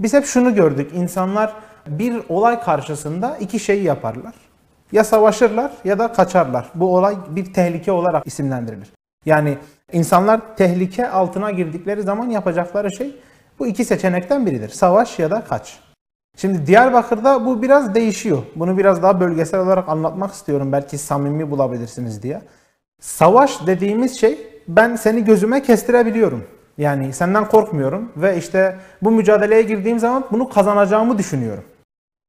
Biz 0.00 0.14
hep 0.14 0.24
şunu 0.24 0.54
gördük. 0.54 0.90
İnsanlar 0.94 1.54
bir 1.86 2.22
olay 2.28 2.60
karşısında 2.60 3.36
iki 3.40 3.60
şeyi 3.60 3.84
yaparlar. 3.84 4.34
Ya 4.92 5.04
savaşırlar 5.04 5.72
ya 5.84 5.98
da 5.98 6.12
kaçarlar. 6.12 6.70
Bu 6.74 6.96
olay 6.96 7.16
bir 7.30 7.54
tehlike 7.54 7.92
olarak 7.92 8.26
isimlendirilir. 8.26 8.88
Yani 9.26 9.58
insanlar 9.92 10.56
tehlike 10.56 11.08
altına 11.08 11.50
girdikleri 11.50 12.02
zaman 12.02 12.30
yapacakları 12.30 12.92
şey 12.92 13.16
bu 13.58 13.66
iki 13.66 13.84
seçenekten 13.84 14.46
biridir. 14.46 14.68
Savaş 14.68 15.18
ya 15.18 15.30
da 15.30 15.44
kaç. 15.44 15.78
Şimdi 16.36 16.66
Diyarbakır'da 16.66 17.46
bu 17.46 17.62
biraz 17.62 17.94
değişiyor. 17.94 18.42
Bunu 18.56 18.78
biraz 18.78 19.02
daha 19.02 19.20
bölgesel 19.20 19.60
olarak 19.60 19.88
anlatmak 19.88 20.32
istiyorum. 20.32 20.72
Belki 20.72 20.98
samimi 20.98 21.50
bulabilirsiniz 21.50 22.22
diye. 22.22 22.42
Savaş 23.00 23.66
dediğimiz 23.66 24.20
şey 24.20 24.38
ben 24.68 24.96
seni 24.96 25.24
gözüme 25.24 25.62
kestirebiliyorum. 25.62 26.44
Yani 26.78 27.12
senden 27.12 27.48
korkmuyorum 27.48 28.12
ve 28.16 28.36
işte 28.36 28.76
bu 29.02 29.10
mücadeleye 29.10 29.62
girdiğim 29.62 29.98
zaman 29.98 30.24
bunu 30.30 30.48
kazanacağımı 30.48 31.18
düşünüyorum. 31.18 31.64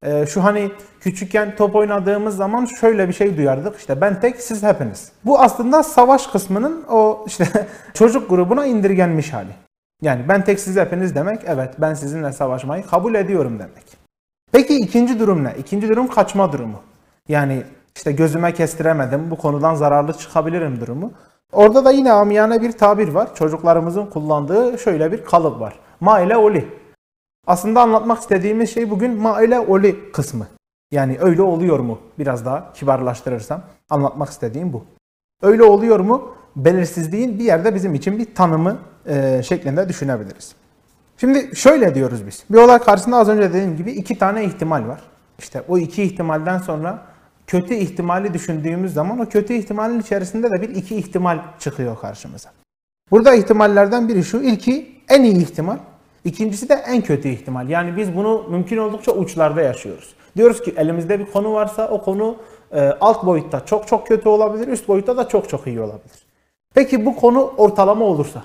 Ee, 0.03 0.25
şu 0.25 0.43
hani 0.43 0.71
küçükken 0.99 1.55
top 1.55 1.75
oynadığımız 1.75 2.35
zaman 2.35 2.65
şöyle 2.65 3.07
bir 3.07 3.13
şey 3.13 3.37
duyardık. 3.37 3.79
İşte 3.79 4.01
ben 4.01 4.19
tek 4.19 4.41
siz 4.41 4.63
hepiniz. 4.63 5.11
Bu 5.25 5.39
aslında 5.39 5.83
savaş 5.83 6.27
kısmının 6.27 6.83
o 6.89 7.23
işte 7.27 7.47
çocuk 7.93 8.29
grubuna 8.29 8.65
indirgenmiş 8.65 9.33
hali. 9.33 9.51
Yani 10.01 10.25
ben 10.29 10.43
tek 10.43 10.59
siz 10.59 10.77
hepiniz 10.77 11.15
demek, 11.15 11.41
evet 11.45 11.73
ben 11.77 11.93
sizinle 11.93 12.31
savaşmayı 12.31 12.85
kabul 12.85 13.15
ediyorum 13.15 13.59
demek. 13.59 13.85
Peki 14.51 14.75
ikinci 14.75 15.19
durum 15.19 15.43
ne? 15.43 15.55
İkinci 15.59 15.89
durum 15.89 16.07
kaçma 16.07 16.53
durumu. 16.53 16.81
Yani 17.27 17.63
işte 17.95 18.11
gözüme 18.11 18.53
kestiremedim, 18.53 19.31
bu 19.31 19.37
konudan 19.37 19.75
zararlı 19.75 20.13
çıkabilirim 20.13 20.81
durumu. 20.81 21.11
Orada 21.53 21.85
da 21.85 21.91
yine 21.91 22.11
amiyane 22.11 22.61
bir 22.61 22.71
tabir 22.71 23.07
var. 23.07 23.35
Çocuklarımızın 23.35 24.05
kullandığı 24.05 24.79
şöyle 24.79 25.11
bir 25.11 25.25
kalıp 25.25 25.59
var. 25.59 25.79
Maile 25.99 26.37
oli. 26.37 26.78
Aslında 27.49 27.81
anlatmak 27.81 28.19
istediğimiz 28.19 28.73
şey 28.73 28.89
bugün 28.89 29.21
maile 29.21 29.59
oli 29.59 30.11
kısmı. 30.11 30.47
Yani 30.91 31.17
öyle 31.19 31.41
oluyor 31.41 31.79
mu? 31.79 31.99
Biraz 32.19 32.45
daha 32.45 32.73
kibarlaştırırsam 32.73 33.61
anlatmak 33.89 34.29
istediğim 34.29 34.73
bu. 34.73 34.85
Öyle 35.41 35.63
oluyor 35.63 35.99
mu? 35.99 36.35
Belirsizliğin 36.55 37.39
bir 37.39 37.43
yerde 37.43 37.75
bizim 37.75 37.93
için 37.93 38.19
bir 38.19 38.35
tanımı 38.35 38.77
e, 39.05 39.43
şeklinde 39.43 39.89
düşünebiliriz. 39.89 40.55
Şimdi 41.17 41.55
şöyle 41.55 41.95
diyoruz 41.95 42.27
biz. 42.27 42.43
Bir 42.49 42.57
olay 42.57 42.79
karşısında 42.79 43.17
az 43.17 43.29
önce 43.29 43.49
dediğim 43.49 43.77
gibi 43.77 43.91
iki 43.91 44.17
tane 44.17 44.45
ihtimal 44.45 44.87
var. 44.87 45.01
İşte 45.39 45.63
o 45.67 45.77
iki 45.77 46.03
ihtimalden 46.03 46.57
sonra 46.57 47.05
kötü 47.47 47.73
ihtimali 47.73 48.33
düşündüğümüz 48.33 48.93
zaman 48.93 49.19
o 49.19 49.29
kötü 49.29 49.53
ihtimalin 49.53 49.99
içerisinde 49.99 50.51
de 50.51 50.61
bir 50.61 50.69
iki 50.69 50.95
ihtimal 50.95 51.39
çıkıyor 51.59 51.99
karşımıza. 51.99 52.49
Burada 53.11 53.33
ihtimallerden 53.33 54.07
biri 54.07 54.23
şu. 54.23 54.37
İlki 54.41 55.01
en 55.09 55.23
iyi 55.23 55.37
ihtimal. 55.37 55.77
İkincisi 56.25 56.69
de 56.69 56.73
en 56.73 57.01
kötü 57.01 57.29
ihtimal. 57.29 57.69
Yani 57.69 57.97
biz 57.97 58.15
bunu 58.15 58.45
mümkün 58.49 58.77
oldukça 58.77 59.11
uçlarda 59.11 59.61
yaşıyoruz. 59.61 60.13
Diyoruz 60.38 60.61
ki 60.61 60.73
elimizde 60.77 61.19
bir 61.19 61.25
konu 61.25 61.53
varsa 61.53 61.88
o 61.88 62.01
konu 62.01 62.35
e, 62.71 62.81
alt 63.01 63.25
boyutta 63.25 63.65
çok 63.65 63.88
çok 63.88 64.07
kötü 64.07 64.29
olabilir, 64.29 64.67
üst 64.67 64.88
boyutta 64.88 65.17
da 65.17 65.27
çok 65.27 65.49
çok 65.49 65.67
iyi 65.67 65.81
olabilir. 65.81 66.25
Peki 66.73 67.05
bu 67.05 67.15
konu 67.15 67.53
ortalama 67.57 68.05
olursa? 68.05 68.43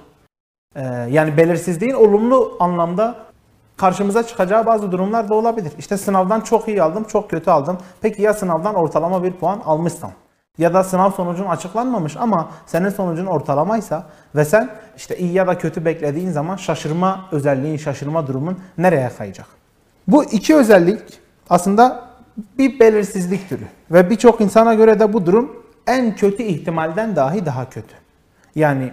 E, 0.76 0.82
yani 1.10 1.36
belirsizliğin 1.36 1.94
olumlu 1.94 2.56
anlamda 2.60 3.14
karşımıza 3.76 4.26
çıkacağı 4.26 4.66
bazı 4.66 4.92
durumlar 4.92 5.28
da 5.28 5.34
olabilir. 5.34 5.72
İşte 5.78 5.96
sınavdan 5.96 6.40
çok 6.40 6.68
iyi 6.68 6.82
aldım, 6.82 7.04
çok 7.04 7.30
kötü 7.30 7.50
aldım. 7.50 7.78
Peki 8.00 8.22
ya 8.22 8.34
sınavdan 8.34 8.74
ortalama 8.74 9.22
bir 9.22 9.32
puan 9.32 9.60
almışsan? 9.64 10.10
Ya 10.58 10.74
da 10.74 10.84
sınav 10.84 11.10
sonucun 11.10 11.46
açıklanmamış 11.46 12.16
ama 12.16 12.50
senin 12.66 12.88
sonucun 12.88 13.26
ortalamaysa 13.26 14.06
ve 14.34 14.44
sen 14.44 14.70
işte 14.96 15.16
iyi 15.16 15.32
ya 15.32 15.46
da 15.46 15.58
kötü 15.58 15.84
beklediğin 15.84 16.30
zaman 16.30 16.56
şaşırma 16.56 17.28
özelliğin, 17.32 17.76
şaşırma 17.76 18.26
durumun 18.26 18.58
nereye 18.78 19.10
kayacak? 19.18 19.46
Bu 20.08 20.24
iki 20.24 20.56
özellik 20.56 21.00
aslında 21.50 22.04
bir 22.58 22.80
belirsizlik 22.80 23.48
türü 23.48 23.64
ve 23.90 24.10
birçok 24.10 24.40
insana 24.40 24.74
göre 24.74 25.00
de 25.00 25.12
bu 25.12 25.26
durum 25.26 25.64
en 25.86 26.16
kötü 26.16 26.42
ihtimalden 26.42 27.16
dahi 27.16 27.46
daha 27.46 27.70
kötü. 27.70 27.94
Yani 28.54 28.92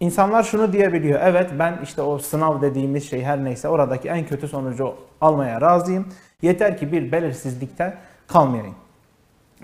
insanlar 0.00 0.42
şunu 0.42 0.72
diyebiliyor. 0.72 1.20
Evet 1.22 1.50
ben 1.58 1.78
işte 1.82 2.02
o 2.02 2.18
sınav 2.18 2.62
dediğimiz 2.62 3.10
şey 3.10 3.24
her 3.24 3.44
neyse 3.44 3.68
oradaki 3.68 4.08
en 4.08 4.26
kötü 4.26 4.48
sonucu 4.48 4.94
almaya 5.20 5.60
razıyım. 5.60 6.08
Yeter 6.42 6.78
ki 6.78 6.92
bir 6.92 7.12
belirsizlikte 7.12 7.98
kalmayayım. 8.26 8.74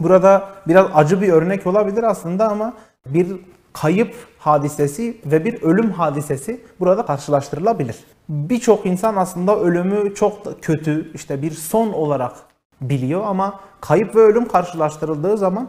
Burada 0.00 0.48
biraz 0.68 0.86
acı 0.94 1.20
bir 1.20 1.28
örnek 1.28 1.66
olabilir 1.66 2.02
aslında 2.02 2.48
ama 2.48 2.74
bir 3.06 3.36
kayıp 3.72 4.14
hadisesi 4.38 5.16
ve 5.26 5.44
bir 5.44 5.62
ölüm 5.62 5.90
hadisesi 5.90 6.60
burada 6.80 7.06
karşılaştırılabilir. 7.06 7.96
Birçok 8.28 8.86
insan 8.86 9.16
aslında 9.16 9.58
ölümü 9.60 10.14
çok 10.14 10.62
kötü 10.62 11.12
işte 11.14 11.42
bir 11.42 11.50
son 11.50 11.92
olarak 11.92 12.32
biliyor 12.80 13.22
ama 13.24 13.60
kayıp 13.80 14.16
ve 14.16 14.20
ölüm 14.20 14.48
karşılaştırıldığı 14.48 15.38
zaman 15.38 15.68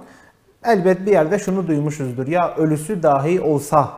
elbet 0.63 1.05
bir 1.05 1.11
yerde 1.11 1.39
şunu 1.39 1.67
duymuşuzdur. 1.67 2.27
Ya 2.27 2.55
ölüsü 2.55 3.03
dahi 3.03 3.41
olsa 3.41 3.89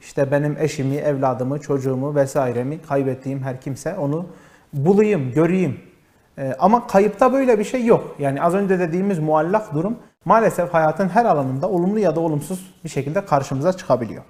işte 0.00 0.30
benim 0.30 0.56
eşimi, 0.58 0.96
evladımı, 0.96 1.60
çocuğumu 1.60 2.14
vesairemi 2.14 2.82
kaybettiğim 2.82 3.42
her 3.42 3.60
kimse 3.60 3.94
onu 3.94 4.26
bulayım, 4.72 5.32
göreyim. 5.32 5.89
Ee, 6.38 6.56
ama 6.58 6.86
kayıpta 6.86 7.32
böyle 7.32 7.58
bir 7.58 7.64
şey 7.64 7.84
yok. 7.84 8.16
Yani 8.18 8.42
az 8.42 8.54
önce 8.54 8.78
dediğimiz 8.78 9.18
muallak 9.18 9.74
durum 9.74 9.98
maalesef 10.24 10.74
hayatın 10.74 11.08
her 11.08 11.24
alanında 11.24 11.68
olumlu 11.68 11.98
ya 11.98 12.16
da 12.16 12.20
olumsuz 12.20 12.74
bir 12.84 12.88
şekilde 12.88 13.24
karşımıza 13.24 13.72
çıkabiliyor. 13.72 14.22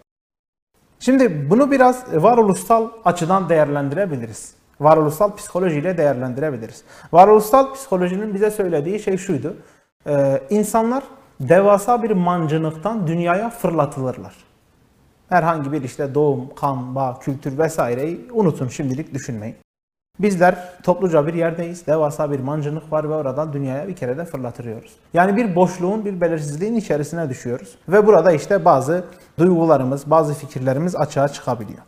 Şimdi 1.00 1.50
bunu 1.50 1.71
biraz 1.71 2.04
varoluşsal 2.14 2.88
açıdan 3.04 3.49
değerlendirebiliriz. 3.49 4.54
Varoluşsal 4.80 5.37
psikolojiyle 5.37 5.99
değerlendirebiliriz. 5.99 6.85
Varoluşsal 7.12 7.75
psikolojinin 7.75 8.35
bize 8.35 8.50
söylediği 8.50 9.00
şey 9.00 9.16
şuydu. 9.16 9.57
Ee, 10.07 10.42
insanlar 10.50 11.04
devasa 11.40 12.02
bir 12.02 12.11
mancınıktan 12.11 13.07
dünyaya 13.07 13.50
fırlatılırlar. 13.50 14.35
Herhangi 15.28 15.73
bir 15.73 15.83
işte 15.83 16.14
doğum, 16.14 16.54
kan, 16.54 16.95
bağ, 16.95 17.19
kültür 17.21 17.59
vesaireyi 17.59 18.28
unutun 18.33 18.69
şimdilik 18.69 19.14
düşünmeyin. 19.14 19.57
Bizler 20.23 20.83
topluca 20.83 21.27
bir 21.27 21.35
yerdeyiz. 21.35 21.87
Devasa 21.87 22.31
bir 22.31 22.41
mancınık 22.41 22.93
var 22.93 23.09
ve 23.11 23.15
oradan 23.15 23.53
dünyaya 23.53 23.89
bir 23.89 23.97
kere 23.97 24.19
de 24.19 24.25
fırlatırıyoruz. 24.25 24.93
Yani 25.15 25.37
bir 25.37 25.57
boşluğun, 25.57 26.05
bir 26.05 26.21
belirsizliğin 26.21 26.75
içerisine 26.75 27.29
düşüyoruz. 27.29 27.79
Ve 27.89 28.07
burada 28.07 28.33
işte 28.33 28.65
bazı 28.65 29.05
duygularımız, 29.39 30.11
bazı 30.11 30.35
fikirlerimiz 30.35 30.97
açığa 30.97 31.29
çıkabiliyor. 31.29 31.83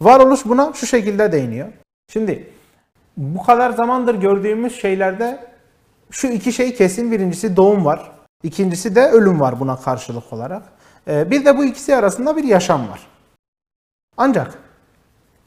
Varoluş 0.00 0.44
buna 0.44 0.72
şu 0.72 0.86
şekilde 0.86 1.32
değiniyor. 1.32 1.68
Şimdi 2.12 2.50
bu 3.16 3.42
kadar 3.42 3.70
zamandır 3.70 4.14
gördüğümüz 4.14 4.80
şeylerde 4.80 5.46
şu 6.10 6.26
iki 6.26 6.52
şey 6.52 6.74
kesin. 6.74 7.12
Birincisi 7.12 7.56
doğum 7.56 7.84
var. 7.84 8.12
İkincisi 8.42 8.94
de 8.94 9.08
ölüm 9.08 9.40
var 9.40 9.60
buna 9.60 9.76
karşılık 9.76 10.32
olarak. 10.32 10.62
Ee, 11.08 11.30
bir 11.30 11.44
de 11.44 11.58
bu 11.58 11.64
ikisi 11.64 11.96
arasında 11.96 12.36
bir 12.36 12.44
yaşam 12.44 12.88
var. 12.88 13.06
Ancak 14.16 14.58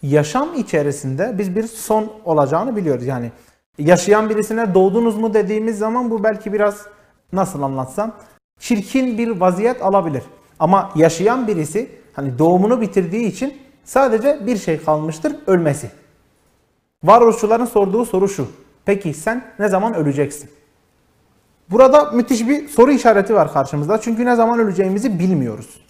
yaşam 0.03 0.53
içerisinde 0.53 1.35
biz 1.37 1.55
bir 1.55 1.63
son 1.63 2.11
olacağını 2.25 2.75
biliyoruz. 2.75 3.05
Yani 3.05 3.31
yaşayan 3.77 4.29
birisine 4.29 4.73
doğdunuz 4.73 5.17
mu 5.17 5.33
dediğimiz 5.33 5.77
zaman 5.77 6.11
bu 6.11 6.23
belki 6.23 6.53
biraz 6.53 6.85
nasıl 7.33 7.61
anlatsam 7.61 8.15
çirkin 8.59 9.17
bir 9.17 9.27
vaziyet 9.27 9.81
alabilir. 9.81 10.23
Ama 10.59 10.91
yaşayan 10.95 11.47
birisi 11.47 11.89
hani 12.13 12.39
doğumunu 12.39 12.81
bitirdiği 12.81 13.27
için 13.27 13.57
sadece 13.83 14.39
bir 14.45 14.57
şey 14.57 14.83
kalmıştır 14.83 15.35
ölmesi. 15.47 15.91
Varoluşçuların 17.03 17.65
sorduğu 17.65 18.05
soru 18.05 18.29
şu. 18.29 18.47
Peki 18.85 19.13
sen 19.13 19.45
ne 19.59 19.67
zaman 19.67 19.93
öleceksin? 19.93 20.49
Burada 21.69 22.11
müthiş 22.11 22.47
bir 22.47 22.67
soru 22.67 22.91
işareti 22.91 23.33
var 23.33 23.53
karşımızda. 23.53 24.01
Çünkü 24.01 24.25
ne 24.25 24.35
zaman 24.35 24.59
öleceğimizi 24.59 25.19
bilmiyoruz. 25.19 25.81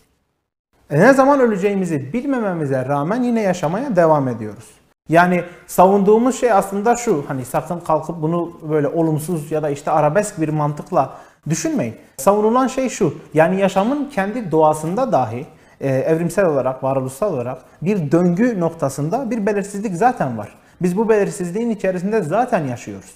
E 0.92 1.00
ne 1.00 1.14
zaman 1.14 1.40
öleceğimizi 1.40 2.14
bilmememize 2.14 2.86
rağmen 2.86 3.24
yine 3.24 3.42
yaşamaya 3.42 3.96
devam 3.96 4.28
ediyoruz. 4.28 4.66
Yani 5.10 5.44
savunduğumuz 5.68 6.40
şey 6.40 6.52
aslında 6.52 6.96
şu. 6.96 7.26
Hani 7.28 7.46
sakın 7.46 7.80
kalkıp 7.80 8.22
bunu 8.22 8.52
böyle 8.70 8.88
olumsuz 8.88 9.52
ya 9.52 9.64
da 9.64 9.70
işte 9.70 9.92
arabesk 9.92 10.42
bir 10.42 10.50
mantıkla 10.50 11.14
düşünmeyin. 11.50 11.96
Savunulan 12.18 12.68
şey 12.68 12.90
şu. 12.90 13.14
Yani 13.34 13.60
yaşamın 13.60 14.10
kendi 14.10 14.52
doğasında 14.52 15.12
dahi 15.12 15.46
e, 15.82 15.90
evrimsel 15.90 16.46
olarak, 16.46 16.84
varoluşsal 16.84 17.34
olarak 17.34 17.58
bir 17.82 18.12
döngü 18.12 18.60
noktasında 18.60 19.32
bir 19.32 19.46
belirsizlik 19.46 19.96
zaten 19.96 20.38
var. 20.38 20.56
Biz 20.82 20.98
bu 20.98 21.10
belirsizliğin 21.10 21.70
içerisinde 21.70 22.22
zaten 22.22 22.68
yaşıyoruz. 22.68 23.16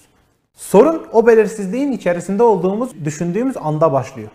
Sorun 0.54 1.06
o 1.12 1.26
belirsizliğin 1.26 1.92
içerisinde 1.92 2.42
olduğumuz, 2.42 3.04
düşündüğümüz 3.04 3.56
anda 3.56 3.92
başlıyor. 3.92 4.30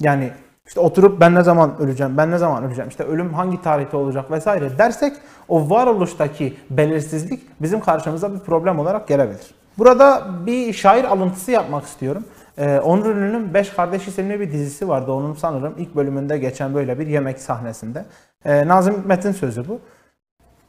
Yani 0.00 0.30
işte 0.66 0.80
oturup 0.80 1.20
ben 1.20 1.34
ne 1.34 1.42
zaman 1.42 1.78
öleceğim, 1.78 2.16
ben 2.16 2.30
ne 2.30 2.38
zaman 2.38 2.64
öleceğim, 2.64 2.88
işte 2.88 3.04
ölüm 3.04 3.34
hangi 3.34 3.62
tarihte 3.62 3.96
olacak 3.96 4.30
vesaire 4.30 4.78
dersek 4.78 5.16
o 5.48 5.70
varoluştaki 5.70 6.56
belirsizlik 6.70 7.42
bizim 7.62 7.80
karşımıza 7.80 8.34
bir 8.34 8.38
problem 8.38 8.78
olarak 8.78 9.08
gelebilir. 9.08 9.54
Burada 9.78 10.26
bir 10.46 10.72
şair 10.72 11.04
alıntısı 11.04 11.50
yapmak 11.50 11.84
istiyorum. 11.84 12.24
Ee, 12.58 12.78
Onur 12.78 13.06
Ünlü'nün 13.06 13.54
Beş 13.54 13.70
Kardeş 13.70 14.08
isimli 14.08 14.40
bir 14.40 14.52
dizisi 14.52 14.88
vardı. 14.88 15.12
Onun 15.12 15.34
sanırım 15.34 15.74
ilk 15.78 15.96
bölümünde 15.96 16.38
geçen 16.38 16.74
böyle 16.74 16.98
bir 16.98 17.06
yemek 17.06 17.38
sahnesinde. 17.38 18.04
Ee, 18.44 18.68
Nazım 18.68 18.98
Hikmet'in 18.98 19.32
sözü 19.32 19.68
bu. 19.68 19.80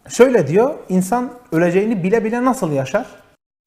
Şöyle 0.09 0.47
diyor, 0.47 0.73
insan 0.89 1.29
öleceğini 1.51 2.03
bile 2.03 2.23
bile 2.23 2.45
nasıl 2.45 2.71
yaşar? 2.71 3.05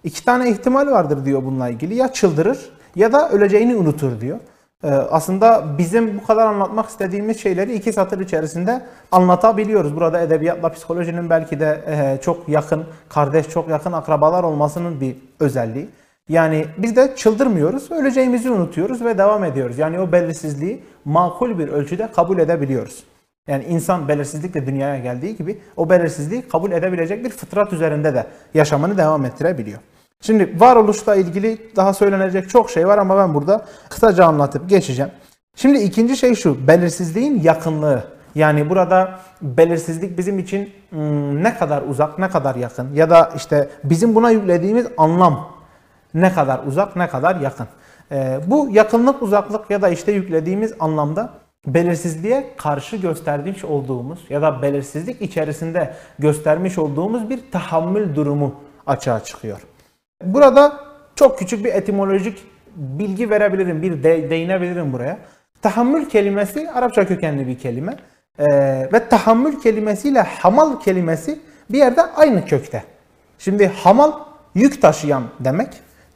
İki 0.04 0.25
tane 0.25 0.50
ihtimal 0.50 0.87
vardır 0.87 1.25
diyor 1.25 1.44
bununla 1.44 1.68
ilgili. 1.68 1.94
Ya 1.94 2.12
çıldırır 2.12 2.70
ya 2.97 3.12
da 3.12 3.30
öleceğini 3.30 3.76
unutur 3.76 4.20
diyor. 4.20 4.38
Ee, 4.85 4.88
aslında 4.88 5.64
bizim 5.78 6.18
bu 6.18 6.26
kadar 6.26 6.47
anlatmak 6.47 6.88
istediğimiz 6.88 7.40
şeyleri 7.40 7.75
iki 7.75 7.92
satır 7.92 8.20
içerisinde 8.20 8.82
anlatabiliyoruz. 9.12 9.97
Burada 9.97 10.20
edebiyatla 10.20 10.73
psikolojinin 10.73 11.30
belki 11.30 11.61
de 11.61 11.85
e, 11.87 12.23
çok 12.23 12.49
yakın, 12.49 12.85
kardeş 13.08 13.49
çok 13.49 13.68
yakın 13.68 13.92
akrabalar 13.92 14.44
olmasının 14.44 15.00
bir 15.00 15.16
özelliği. 15.40 15.88
Yani 16.28 16.66
biz 16.78 16.97
de 16.97 17.16
çıldırmıyoruz, 17.16 17.90
öleceğimizi 17.90 18.50
unutuyoruz 18.50 19.04
ve 19.04 19.18
devam 19.18 19.44
ediyoruz. 19.44 19.78
Yani 19.78 20.00
o 20.00 20.12
belirsizliği 20.12 20.82
makul 21.04 21.58
bir 21.58 21.68
ölçüde 21.68 22.12
kabul 22.12 22.38
edebiliyoruz. 22.38 23.04
Yani 23.49 23.64
insan 23.64 24.08
belirsizlikle 24.08 24.66
dünyaya 24.66 24.99
geldiği 24.99 25.37
gibi 25.37 25.58
o 25.76 25.90
belirsizliği 25.90 26.49
kabul 26.49 26.73
edebilecek 26.73 27.25
bir 27.25 27.30
fıtrat 27.30 27.73
üzerinde 27.73 28.14
de 28.14 28.26
yaşamını 28.54 28.99
devam 28.99 29.25
ettirebiliyor. 29.25 29.78
Şimdi 30.20 30.60
varoluşla 30.60 31.16
ilgili 31.16 31.76
daha 31.76 31.94
söylenecek 31.94 32.50
çok 32.50 32.70
şey 32.70 32.88
var 32.88 32.98
ama 32.98 33.16
ben 33.16 33.34
burada 33.34 33.64
kısaca 33.88 34.25
anlatıp 34.25 34.68
geçeceğim. 34.68 35.10
Şimdi 35.56 35.78
ikinci 35.78 36.16
şey 36.16 36.34
şu, 36.34 36.68
belirsizliğin 36.68 37.40
yakınlığı. 37.42 38.04
Yani 38.34 38.70
burada 38.70 39.18
belirsizlik 39.42 40.18
bizim 40.18 40.38
için 40.38 40.72
hmm, 40.90 41.44
ne 41.44 41.54
kadar 41.54 41.82
uzak, 41.82 42.18
ne 42.18 42.28
kadar 42.28 42.54
yakın 42.54 42.94
ya 42.94 43.10
da 43.10 43.32
işte 43.37 43.68
bizim 43.84 44.14
buna 44.14 44.30
yüklediğimiz 44.30 44.87
anlam 44.96 45.48
ne 46.14 46.32
kadar 46.32 46.60
uzak, 46.66 46.96
ne 46.96 47.08
kadar 47.08 47.37
yakın. 47.37 47.66
Ee, 48.12 48.40
bu 48.46 48.68
yakınlık, 48.70 49.22
uzaklık 49.22 49.70
ya 49.70 49.82
da 49.82 49.88
işte 49.88 50.12
yüklediğimiz 50.12 50.75
anlamda 50.80 51.32
belirsizliğe 51.66 52.54
karşı 52.56 52.96
göstermiş 52.96 53.64
olduğumuz 53.64 54.18
ya 54.30 54.42
da 54.42 54.62
belirsizlik 54.62 55.22
içerisinde 55.22 55.94
göstermiş 56.18 56.78
olduğumuz 56.78 57.30
bir 57.30 57.40
tahammül 57.52 58.14
durumu 58.14 58.54
açığa 58.87 59.25
çıkıyor. 59.25 59.60
Burada 60.25 60.80
çok 61.16 61.38
küçük 61.38 61.64
bir 61.64 61.72
etimolojik 61.72 62.46
bilgi 62.76 63.30
verebilirim, 63.30 63.82
bir 63.82 64.02
de, 64.02 64.30
değinebilirim 64.30 64.92
buraya. 64.92 65.18
Tahammül 65.62 66.08
kelimesi 66.08 66.70
Arapça 66.70 67.06
kökenli 67.06 67.46
bir 67.46 67.58
kelime. 67.58 67.96
Ee, 68.38 68.44
ve 68.92 69.08
tahammül 69.08 69.60
kelimesiyle 69.60 70.20
hamal 70.20 70.80
kelimesi 70.80 71.38
bir 71.70 71.78
yerde 71.78 72.02
aynı 72.02 72.44
kökte. 72.44 72.84
Şimdi 73.38 73.66
hamal 73.66 74.12
yük 74.54 74.82
taşıyan 74.82 75.22
demek. 75.40 75.68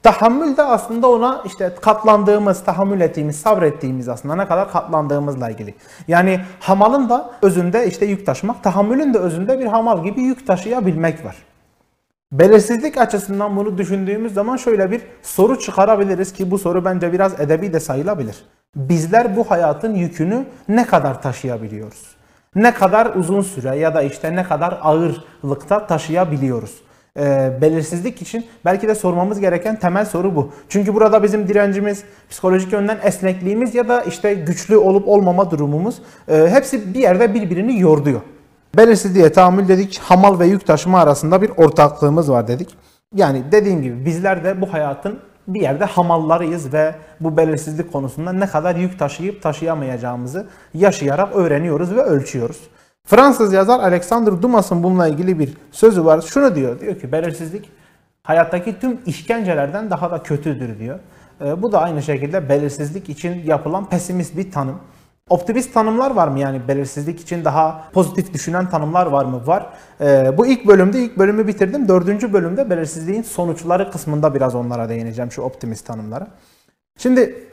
Tahammül 0.02 0.56
de 0.56 0.62
aslında 0.62 1.10
ona 1.10 1.42
işte 1.46 1.74
katlandığımız, 1.80 2.64
tahammül 2.64 3.00
ettiğimiz, 3.00 3.40
sabrettiğimiz 3.40 4.08
aslında 4.08 4.36
ne 4.36 4.46
kadar 4.46 4.72
katlandığımızla 4.72 5.50
ilgili. 5.50 5.74
Yani 6.08 6.40
hamalın 6.60 7.08
da 7.08 7.30
özünde 7.42 7.86
işte 7.86 8.06
yük 8.06 8.26
taşımak, 8.26 8.62
tahammülün 8.62 9.14
de 9.14 9.18
özünde 9.18 9.58
bir 9.58 9.66
hamal 9.66 10.04
gibi 10.04 10.20
yük 10.20 10.46
taşıyabilmek 10.46 11.24
var. 11.24 11.36
Belirsizlik 12.32 12.98
açısından 12.98 13.56
bunu 13.56 13.78
düşündüğümüz 13.78 14.34
zaman 14.34 14.56
şöyle 14.56 14.90
bir 14.90 15.00
soru 15.22 15.58
çıkarabiliriz 15.58 16.32
ki 16.32 16.50
bu 16.50 16.58
soru 16.58 16.84
bence 16.84 17.12
biraz 17.12 17.40
edebi 17.40 17.72
de 17.72 17.80
sayılabilir. 17.80 18.36
Bizler 18.76 19.36
bu 19.36 19.50
hayatın 19.50 19.94
yükünü 19.94 20.44
ne 20.68 20.86
kadar 20.86 21.22
taşıyabiliyoruz? 21.22 22.16
Ne 22.54 22.74
kadar 22.74 23.14
uzun 23.14 23.42
süre 23.42 23.76
ya 23.76 23.94
da 23.94 24.02
işte 24.02 24.36
ne 24.36 24.44
kadar 24.44 24.78
ağırlıkta 24.82 25.86
taşıyabiliyoruz? 25.86 26.80
Ee, 27.18 27.52
belirsizlik 27.60 28.22
için 28.22 28.46
belki 28.64 28.88
de 28.88 28.94
sormamız 28.94 29.40
gereken 29.40 29.78
temel 29.78 30.04
soru 30.04 30.36
bu. 30.36 30.52
Çünkü 30.68 30.94
burada 30.94 31.22
bizim 31.22 31.48
direncimiz, 31.48 32.04
psikolojik 32.30 32.72
yönden 32.72 32.98
esnekliğimiz 33.02 33.74
ya 33.74 33.88
da 33.88 34.02
işte 34.02 34.34
güçlü 34.34 34.76
olup 34.76 35.08
olmama 35.08 35.50
durumumuz 35.50 36.02
e, 36.28 36.48
hepsi 36.50 36.94
bir 36.94 37.00
yerde 37.00 37.34
birbirini 37.34 37.80
yorduyor. 37.80 38.20
Belirsizliğe 38.76 39.32
tahammül 39.32 39.68
dedik, 39.68 39.98
hamal 39.98 40.38
ve 40.38 40.46
yük 40.46 40.66
taşıma 40.66 41.00
arasında 41.00 41.42
bir 41.42 41.50
ortaklığımız 41.56 42.30
var 42.30 42.48
dedik. 42.48 42.76
Yani 43.14 43.42
dediğim 43.52 43.82
gibi 43.82 44.04
bizler 44.04 44.44
de 44.44 44.60
bu 44.60 44.72
hayatın 44.72 45.18
bir 45.48 45.60
yerde 45.60 45.84
hamallarıyız 45.84 46.72
ve 46.72 46.94
bu 47.20 47.36
belirsizlik 47.36 47.92
konusunda 47.92 48.32
ne 48.32 48.46
kadar 48.46 48.76
yük 48.76 48.98
taşıyıp 48.98 49.42
taşıyamayacağımızı 49.42 50.46
yaşayarak 50.74 51.36
öğreniyoruz 51.36 51.94
ve 51.94 52.02
ölçüyoruz. 52.02 52.60
Fransız 53.04 53.52
yazar 53.52 53.80
Alexander 53.80 54.42
Dumas'ın 54.42 54.82
bununla 54.82 55.08
ilgili 55.08 55.38
bir 55.38 55.52
sözü 55.72 56.04
var. 56.04 56.20
Şunu 56.20 56.54
diyor, 56.54 56.80
diyor 56.80 57.00
ki 57.00 57.12
belirsizlik 57.12 57.70
hayattaki 58.22 58.80
tüm 58.80 58.98
işkencelerden 59.06 59.90
daha 59.90 60.10
da 60.10 60.22
kötüdür 60.22 60.78
diyor. 60.78 60.98
E, 61.44 61.62
bu 61.62 61.72
da 61.72 61.80
aynı 61.80 62.02
şekilde 62.02 62.48
belirsizlik 62.48 63.08
için 63.08 63.42
yapılan 63.44 63.88
pesimist 63.88 64.36
bir 64.36 64.52
tanım. 64.52 64.78
Optimist 65.32 65.74
tanımlar 65.74 66.10
var 66.10 66.28
mı 66.28 66.38
yani 66.38 66.68
belirsizlik 66.68 67.20
için 67.20 67.44
daha 67.44 67.84
pozitif 67.92 68.34
düşünen 68.34 68.70
tanımlar 68.70 69.06
var 69.06 69.24
mı? 69.24 69.46
Var. 69.46 69.66
Ee, 70.00 70.38
bu 70.38 70.46
ilk 70.46 70.66
bölümde 70.66 70.98
ilk 70.98 71.18
bölümü 71.18 71.46
bitirdim. 71.46 71.88
Dördüncü 71.88 72.32
bölümde 72.32 72.70
belirsizliğin 72.70 73.22
sonuçları 73.22 73.90
kısmında 73.90 74.34
biraz 74.34 74.54
onlara 74.54 74.88
değineceğim 74.88 75.32
şu 75.32 75.42
optimist 75.42 75.86
tanımlara. 75.86 76.26
Şimdi 76.98 77.44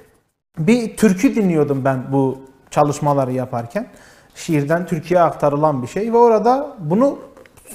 bir 0.58 0.98
türkü 0.98 1.36
dinliyordum 1.36 1.86
ben 1.86 2.04
bu 2.12 2.38
çalışmaları 2.72 3.32
yaparken. 3.32 3.88
Şiirden 4.36 4.86
Türkiye'ye 4.86 5.24
aktarılan 5.26 5.82
bir 5.82 5.88
şey 5.88 6.14
ve 6.14 6.18
orada 6.18 6.76
bunu 6.80 7.20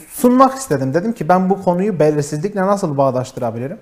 sunmak 0.08 0.54
istedim. 0.54 0.94
Dedim 0.94 1.12
ki 1.12 1.28
ben 1.28 1.50
bu 1.50 1.62
konuyu 1.62 1.98
belirsizlikle 1.98 2.60
nasıl 2.60 2.96
bağdaştırabilirim? 2.96 3.78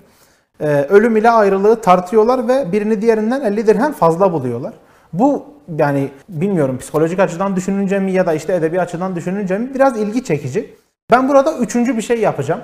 Ee, 0.61 0.67
ölüm 0.67 1.17
ile 1.17 1.31
ayrılığı 1.31 1.81
tartıyorlar 1.81 2.49
ve 2.49 2.73
birini 2.73 3.03
diğerinden 3.03 3.41
50 3.41 3.67
dirhem 3.67 3.93
fazla 3.93 4.33
buluyorlar. 4.33 4.73
Bu 5.13 5.45
yani 5.79 6.11
bilmiyorum 6.29 6.79
psikolojik 6.79 7.19
açıdan 7.19 7.57
düşününce 7.57 7.99
mi 7.99 8.13
ya 8.13 8.27
da 8.27 8.35
işte 8.35 8.55
edebi 8.55 8.81
açıdan 8.81 9.17
düşününce 9.17 9.59
mi 9.59 9.75
biraz 9.75 9.99
ilgi 9.99 10.25
çekici. 10.25 10.75
Ben 11.11 11.29
burada 11.29 11.59
üçüncü 11.59 11.97
bir 11.97 12.03
şey 12.03 12.21
yapacağım. 12.21 12.61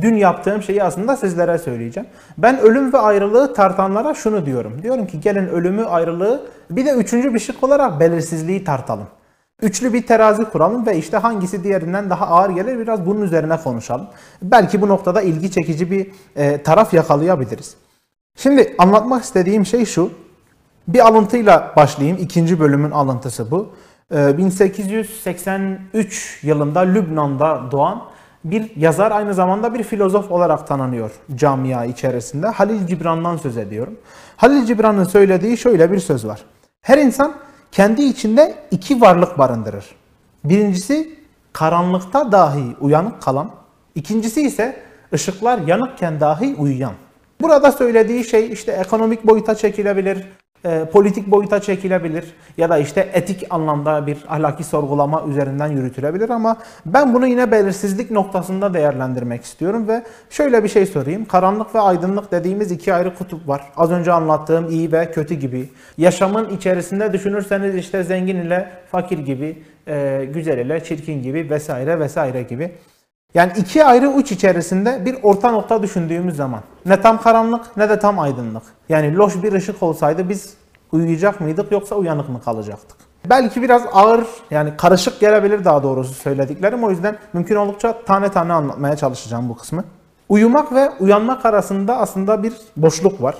Dün 0.00 0.14
yaptığım 0.14 0.62
şeyi 0.62 0.82
aslında 0.82 1.16
sizlere 1.16 1.58
söyleyeceğim. 1.58 2.08
Ben 2.38 2.58
ölüm 2.58 2.92
ve 2.92 2.98
ayrılığı 2.98 3.54
tartanlara 3.54 4.14
şunu 4.14 4.46
diyorum. 4.46 4.82
Diyorum 4.82 5.06
ki 5.06 5.20
gelin 5.20 5.48
ölümü, 5.48 5.84
ayrılığı 5.84 6.46
bir 6.70 6.86
de 6.86 6.90
üçüncü 6.90 7.34
bir 7.34 7.38
şık 7.38 7.64
olarak 7.64 8.00
belirsizliği 8.00 8.64
tartalım. 8.64 9.06
Üçlü 9.62 9.92
bir 9.92 10.06
terazi 10.06 10.44
kuralım 10.44 10.86
ve 10.86 10.96
işte 10.96 11.16
hangisi 11.16 11.64
diğerinden 11.64 12.10
daha 12.10 12.26
ağır 12.26 12.50
gelir 12.50 12.78
biraz 12.78 13.06
bunun 13.06 13.22
üzerine 13.22 13.56
konuşalım. 13.56 14.06
Belki 14.42 14.82
bu 14.82 14.88
noktada 14.88 15.22
ilgi 15.22 15.50
çekici 15.50 15.90
bir 15.90 16.10
e, 16.36 16.62
taraf 16.62 16.94
yakalayabiliriz. 16.94 17.74
Şimdi 18.36 18.74
anlatmak 18.78 19.24
istediğim 19.24 19.66
şey 19.66 19.84
şu. 19.84 20.10
Bir 20.88 21.06
alıntıyla 21.06 21.72
başlayayım. 21.76 22.18
İkinci 22.20 22.60
bölümün 22.60 22.90
alıntısı 22.90 23.50
bu. 23.50 23.68
1883 24.10 25.80
ee, 25.94 26.46
yılında 26.46 26.80
Lübnan'da 26.80 27.62
doğan 27.70 28.02
bir 28.44 28.76
yazar 28.76 29.10
aynı 29.10 29.34
zamanda 29.34 29.74
bir 29.74 29.82
filozof 29.82 30.30
olarak 30.30 30.66
tanınıyor 30.66 31.10
camia 31.34 31.84
içerisinde. 31.84 32.46
Halil 32.46 32.86
Cibran'dan 32.86 33.36
söz 33.36 33.56
ediyorum. 33.56 33.96
Halil 34.36 34.66
Cibran'ın 34.66 35.04
söylediği 35.04 35.56
şöyle 35.56 35.92
bir 35.92 35.98
söz 35.98 36.26
var. 36.26 36.40
Her 36.82 36.98
insan 36.98 37.34
kendi 37.72 38.02
içinde 38.02 38.54
iki 38.70 39.00
varlık 39.00 39.38
barındırır. 39.38 39.94
Birincisi 40.44 41.18
karanlıkta 41.52 42.32
dahi 42.32 42.76
uyanık 42.80 43.22
kalan, 43.22 43.50
ikincisi 43.94 44.42
ise 44.42 44.76
ışıklar 45.12 45.58
yanıkken 45.58 46.20
dahi 46.20 46.54
uyuyan. 46.58 46.92
Burada 47.40 47.72
söylediği 47.72 48.24
şey 48.24 48.52
işte 48.52 48.72
ekonomik 48.72 49.26
boyuta 49.26 49.54
çekilebilir, 49.54 50.26
e, 50.64 50.84
politik 50.84 51.26
boyuta 51.26 51.60
çekilebilir 51.60 52.24
ya 52.56 52.70
da 52.70 52.78
işte 52.78 53.10
etik 53.12 53.46
anlamda 53.50 54.06
bir 54.06 54.18
ahlaki 54.28 54.64
sorgulama 54.64 55.24
üzerinden 55.28 55.68
yürütülebilir 55.68 56.30
ama 56.30 56.56
ben 56.86 57.14
bunu 57.14 57.26
yine 57.26 57.50
belirsizlik 57.50 58.10
noktasında 58.10 58.74
değerlendirmek 58.74 59.44
istiyorum 59.44 59.88
ve 59.88 60.02
şöyle 60.30 60.64
bir 60.64 60.68
şey 60.68 60.86
sorayım. 60.86 61.24
Karanlık 61.24 61.74
ve 61.74 61.80
aydınlık 61.80 62.32
dediğimiz 62.32 62.70
iki 62.72 62.94
ayrı 62.94 63.14
kutup 63.14 63.48
var. 63.48 63.62
Az 63.76 63.90
önce 63.90 64.12
anlattığım 64.12 64.70
iyi 64.70 64.92
ve 64.92 65.10
kötü 65.10 65.34
gibi. 65.34 65.68
Yaşamın 65.98 66.56
içerisinde 66.56 67.12
düşünürseniz 67.12 67.74
işte 67.76 68.04
zengin 68.04 68.36
ile 68.36 68.70
fakir 68.90 69.18
gibi, 69.18 69.62
e, 69.88 70.24
güzel 70.34 70.58
ile 70.58 70.84
çirkin 70.84 71.22
gibi 71.22 71.50
vesaire 71.50 72.00
vesaire 72.00 72.42
gibi. 72.42 72.72
Yani 73.34 73.52
iki 73.56 73.84
ayrı 73.84 74.08
uç 74.08 74.32
içerisinde 74.32 75.04
bir 75.04 75.16
orta 75.22 75.50
nokta 75.50 75.82
düşündüğümüz 75.82 76.36
zaman 76.36 76.60
ne 76.86 77.00
tam 77.00 77.22
karanlık 77.22 77.76
ne 77.76 77.88
de 77.88 77.98
tam 77.98 78.18
aydınlık. 78.18 78.62
Yani 78.88 79.16
loş 79.16 79.42
bir 79.42 79.52
ışık 79.52 79.82
olsaydı 79.82 80.28
biz 80.28 80.54
uyuyacak 80.92 81.40
mıydık 81.40 81.72
yoksa 81.72 81.94
uyanık 81.94 82.28
mı 82.28 82.40
kalacaktık? 82.44 82.96
Belki 83.30 83.62
biraz 83.62 83.82
ağır 83.92 84.24
yani 84.50 84.76
karışık 84.76 85.20
gelebilir 85.20 85.64
daha 85.64 85.82
doğrusu 85.82 86.14
söylediklerim. 86.14 86.84
O 86.84 86.90
yüzden 86.90 87.16
mümkün 87.32 87.56
oldukça 87.56 88.02
tane 88.06 88.28
tane 88.28 88.52
anlatmaya 88.52 88.96
çalışacağım 88.96 89.48
bu 89.48 89.56
kısmı. 89.56 89.84
Uyumak 90.28 90.72
ve 90.72 90.90
uyanmak 91.00 91.46
arasında 91.46 91.96
aslında 91.96 92.42
bir 92.42 92.52
boşluk 92.76 93.22
var. 93.22 93.34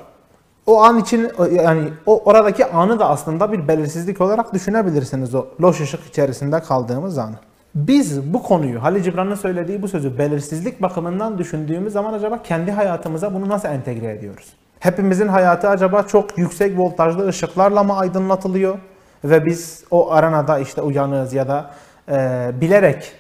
O 0.67 0.83
an 0.83 0.99
için 0.99 1.31
yani 1.53 1.89
o 2.07 2.23
oradaki 2.25 2.67
anı 2.67 2.99
da 2.99 3.09
aslında 3.09 3.53
bir 3.53 3.69
belirsizlik 3.69 4.21
olarak 4.21 4.55
düşünebilirsiniz 4.55 5.35
o 5.35 5.47
loş 5.61 5.81
ışık 5.81 6.07
içerisinde 6.07 6.61
kaldığımız 6.61 7.19
anı. 7.19 7.37
Biz 7.75 8.35
bu 8.35 8.43
konuyu 8.43 8.83
Halil 8.83 9.03
Cibran'ın 9.03 9.35
söylediği 9.35 9.83
bu 9.83 9.89
sözü 9.89 10.19
belirsizlik 10.19 10.83
bakımından 10.83 11.39
düşündüğümüz 11.39 11.93
zaman 11.93 12.13
acaba 12.13 12.43
kendi 12.43 12.73
hayatımıza 12.73 13.35
bunu 13.35 13.49
nasıl 13.49 13.69
entegre 13.69 14.13
ediyoruz? 14.13 14.53
Hepimizin 14.81 15.29
hayatı 15.29 15.69
acaba 15.69 16.03
çok 16.03 16.39
yüksek 16.39 16.79
voltajlı 16.79 17.29
ışıklarla 17.29 17.85
mı 17.85 17.97
aydınlatılıyor? 17.97 18.79
Ve 19.25 19.47
biz 19.47 19.85
o 19.91 20.13
aranada 20.13 20.59
işte 20.59 20.83
uyanığız 20.83 21.33
ya 21.33 21.49
da 21.49 21.71
e, 22.09 22.51
bilerek 22.61 23.13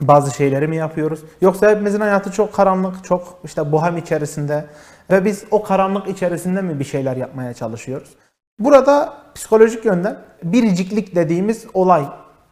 bazı 0.00 0.34
şeyleri 0.34 0.68
mi 0.68 0.76
yapıyoruz? 0.76 1.20
Yoksa 1.40 1.70
hepimizin 1.70 2.00
hayatı 2.00 2.32
çok 2.32 2.54
karanlık, 2.54 3.04
çok 3.04 3.40
işte 3.44 3.72
bohem 3.72 3.96
içerisinde 3.96 4.64
ve 5.10 5.24
biz 5.24 5.44
o 5.50 5.62
karanlık 5.62 6.08
içerisinde 6.08 6.62
mi 6.62 6.78
bir 6.78 6.84
şeyler 6.84 7.16
yapmaya 7.16 7.54
çalışıyoruz? 7.54 8.10
Burada 8.58 9.12
psikolojik 9.34 9.84
yönden 9.84 10.18
biriciklik 10.42 11.14
dediğimiz 11.14 11.66
olay 11.74 12.04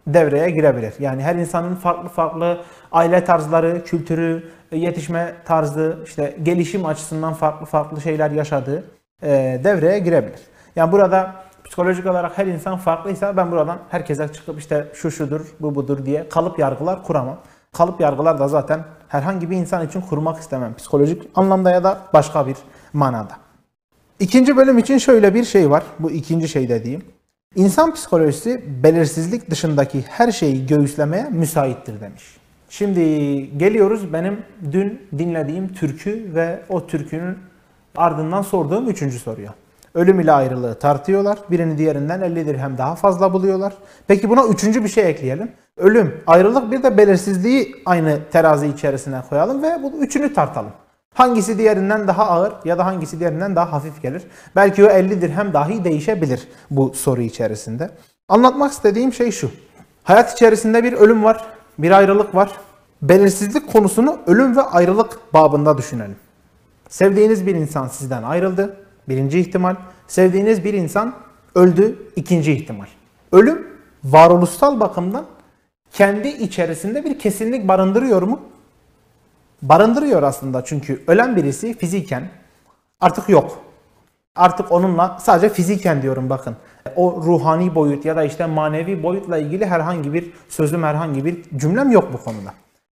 devreye 0.06 0.50
girebilir. 0.50 0.94
Yani 0.98 1.22
her 1.22 1.34
insanın 1.34 1.74
farklı 1.74 2.08
farklı 2.08 2.60
aile 2.92 3.24
tarzları, 3.24 3.84
kültürü, 3.84 4.50
yetişme 4.72 5.34
tarzı, 5.44 5.98
işte 6.06 6.36
gelişim 6.42 6.86
açısından 6.86 7.34
farklı 7.34 7.66
farklı 7.66 8.00
şeyler 8.00 8.30
yaşadığı 8.30 8.84
e, 9.22 9.60
devreye 9.64 9.98
girebilir. 9.98 10.40
Yani 10.76 10.92
burada 10.92 11.34
psikolojik 11.64 12.06
olarak 12.06 12.38
her 12.38 12.46
insan 12.46 12.76
farklıysa 12.76 13.36
ben 13.36 13.50
buradan 13.50 13.78
herkese 13.88 14.28
çıkıp 14.32 14.58
işte 14.58 14.88
şu 14.94 15.10
şudur, 15.10 15.40
bu 15.60 15.74
budur 15.74 16.06
diye 16.06 16.28
kalıp 16.28 16.58
yargılar 16.58 17.02
kuramam. 17.02 17.38
Kalıp 17.72 18.00
yargılar 18.00 18.38
da 18.38 18.48
zaten 18.48 18.84
herhangi 19.08 19.50
bir 19.50 19.56
insan 19.56 19.86
için 19.86 20.00
kurmak 20.00 20.38
istemem. 20.38 20.74
Psikolojik 20.74 21.22
anlamda 21.34 21.70
ya 21.70 21.84
da 21.84 21.98
başka 22.14 22.46
bir 22.46 22.56
manada. 22.92 23.36
İkinci 24.20 24.56
bölüm 24.56 24.78
için 24.78 24.98
şöyle 24.98 25.34
bir 25.34 25.44
şey 25.44 25.70
var. 25.70 25.82
Bu 25.98 26.10
ikinci 26.10 26.48
şey 26.48 26.68
dediğim. 26.68 27.15
İnsan 27.56 27.94
psikolojisi 27.94 28.64
belirsizlik 28.82 29.50
dışındaki 29.50 30.04
her 30.08 30.32
şeyi 30.32 30.66
göğüslemeye 30.66 31.26
müsaittir 31.30 32.00
demiş. 32.00 32.36
Şimdi 32.68 33.00
geliyoruz 33.58 34.12
benim 34.12 34.42
dün 34.72 35.02
dinlediğim 35.18 35.68
türkü 35.74 36.34
ve 36.34 36.60
o 36.68 36.86
türkünün 36.86 37.38
ardından 37.96 38.42
sorduğum 38.42 38.88
üçüncü 38.88 39.18
soruya. 39.18 39.54
Ölüm 39.94 40.20
ile 40.20 40.32
ayrılığı 40.32 40.78
tartıyorlar. 40.78 41.38
Birini 41.50 41.78
diğerinden 41.78 42.20
50 42.20 42.46
dirhem 42.46 42.78
daha 42.78 42.94
fazla 42.94 43.32
buluyorlar. 43.32 43.72
Peki 44.06 44.30
buna 44.30 44.44
üçüncü 44.46 44.84
bir 44.84 44.88
şey 44.88 45.10
ekleyelim. 45.10 45.52
Ölüm, 45.76 46.20
ayrılık 46.26 46.72
bir 46.72 46.82
de 46.82 46.98
belirsizliği 46.98 47.74
aynı 47.86 48.18
terazi 48.32 48.66
içerisine 48.66 49.22
koyalım 49.28 49.62
ve 49.62 49.82
bu 49.82 49.92
üçünü 49.98 50.34
tartalım. 50.34 50.72
Hangisi 51.16 51.58
diğerinden 51.58 52.08
daha 52.08 52.26
ağır 52.26 52.52
ya 52.64 52.78
da 52.78 52.86
hangisi 52.86 53.20
diğerinden 53.20 53.56
daha 53.56 53.72
hafif 53.72 54.02
gelir? 54.02 54.22
Belki 54.56 54.84
o 54.84 54.88
50 54.88 55.20
dirhem 55.20 55.52
dahi 55.52 55.84
değişebilir 55.84 56.48
bu 56.70 56.92
soru 56.94 57.22
içerisinde. 57.22 57.90
Anlatmak 58.28 58.72
istediğim 58.72 59.12
şey 59.12 59.30
şu. 59.30 59.50
Hayat 60.04 60.32
içerisinde 60.32 60.84
bir 60.84 60.92
ölüm 60.92 61.24
var, 61.24 61.44
bir 61.78 61.90
ayrılık 61.90 62.34
var. 62.34 62.52
Belirsizlik 63.02 63.72
konusunu 63.72 64.18
ölüm 64.26 64.56
ve 64.56 64.62
ayrılık 64.62 65.34
babında 65.34 65.78
düşünelim. 65.78 66.16
Sevdiğiniz 66.88 67.46
bir 67.46 67.54
insan 67.54 67.88
sizden 67.88 68.22
ayrıldı. 68.22 68.76
Birinci 69.08 69.40
ihtimal. 69.40 69.76
Sevdiğiniz 70.08 70.64
bir 70.64 70.74
insan 70.74 71.14
öldü. 71.54 71.98
ikinci 72.16 72.52
ihtimal. 72.52 72.86
Ölüm 73.32 73.66
varoluşsal 74.04 74.80
bakımdan 74.80 75.26
kendi 75.92 76.28
içerisinde 76.28 77.04
bir 77.04 77.18
kesinlik 77.18 77.68
barındırıyor 77.68 78.22
mu? 78.22 78.40
Barındırıyor 79.68 80.22
aslında 80.22 80.64
çünkü 80.64 81.04
ölen 81.06 81.36
birisi 81.36 81.78
fiziken 81.78 82.28
artık 83.00 83.28
yok. 83.28 83.58
Artık 84.36 84.72
onunla 84.72 85.18
sadece 85.20 85.48
fiziken 85.48 86.02
diyorum 86.02 86.30
bakın. 86.30 86.56
O 86.96 87.22
ruhani 87.22 87.74
boyut 87.74 88.04
ya 88.04 88.16
da 88.16 88.24
işte 88.24 88.46
manevi 88.46 89.02
boyutla 89.02 89.38
ilgili 89.38 89.66
herhangi 89.66 90.12
bir 90.12 90.32
sözüm, 90.48 90.82
herhangi 90.82 91.24
bir 91.24 91.42
cümlem 91.56 91.90
yok 91.90 92.12
bu 92.12 92.24
konuda. 92.24 92.54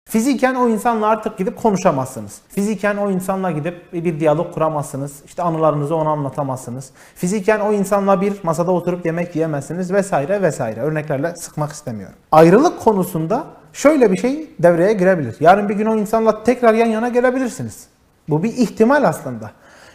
Fiziken 0.08 0.54
o 0.54 0.68
insanla 0.68 1.06
artık 1.06 1.38
gidip 1.38 1.56
konuşamazsınız. 1.56 2.40
Fiziken 2.48 2.96
o 2.96 3.10
insanla 3.10 3.50
gidip 3.50 3.92
bir 3.92 4.20
diyalog 4.20 4.54
kuramazsınız. 4.54 5.22
İşte 5.26 5.42
anılarınızı 5.42 5.96
ona 5.96 6.10
anlatamazsınız. 6.10 6.90
Fiziken 7.14 7.60
o 7.60 7.72
insanla 7.72 8.20
bir 8.20 8.32
masada 8.42 8.72
oturup 8.72 9.06
yemek 9.06 9.36
yiyemezsiniz 9.36 9.92
vesaire 9.92 10.42
vesaire. 10.42 10.80
Örneklerle 10.80 11.36
sıkmak 11.36 11.72
istemiyorum. 11.72 12.16
Ayrılık 12.32 12.80
konusunda 12.80 13.44
şöyle 13.72 14.12
bir 14.12 14.16
şey 14.16 14.50
devreye 14.58 14.92
girebilir. 14.92 15.36
Yarın 15.40 15.68
bir 15.68 15.74
gün 15.74 15.86
o 15.86 15.96
insanla 15.96 16.42
tekrar 16.42 16.74
yan 16.74 16.86
yana 16.86 17.08
gelebilirsiniz. 17.08 17.86
Bu 18.28 18.42
bir 18.42 18.52
ihtimal 18.52 19.04
aslında. 19.04 19.50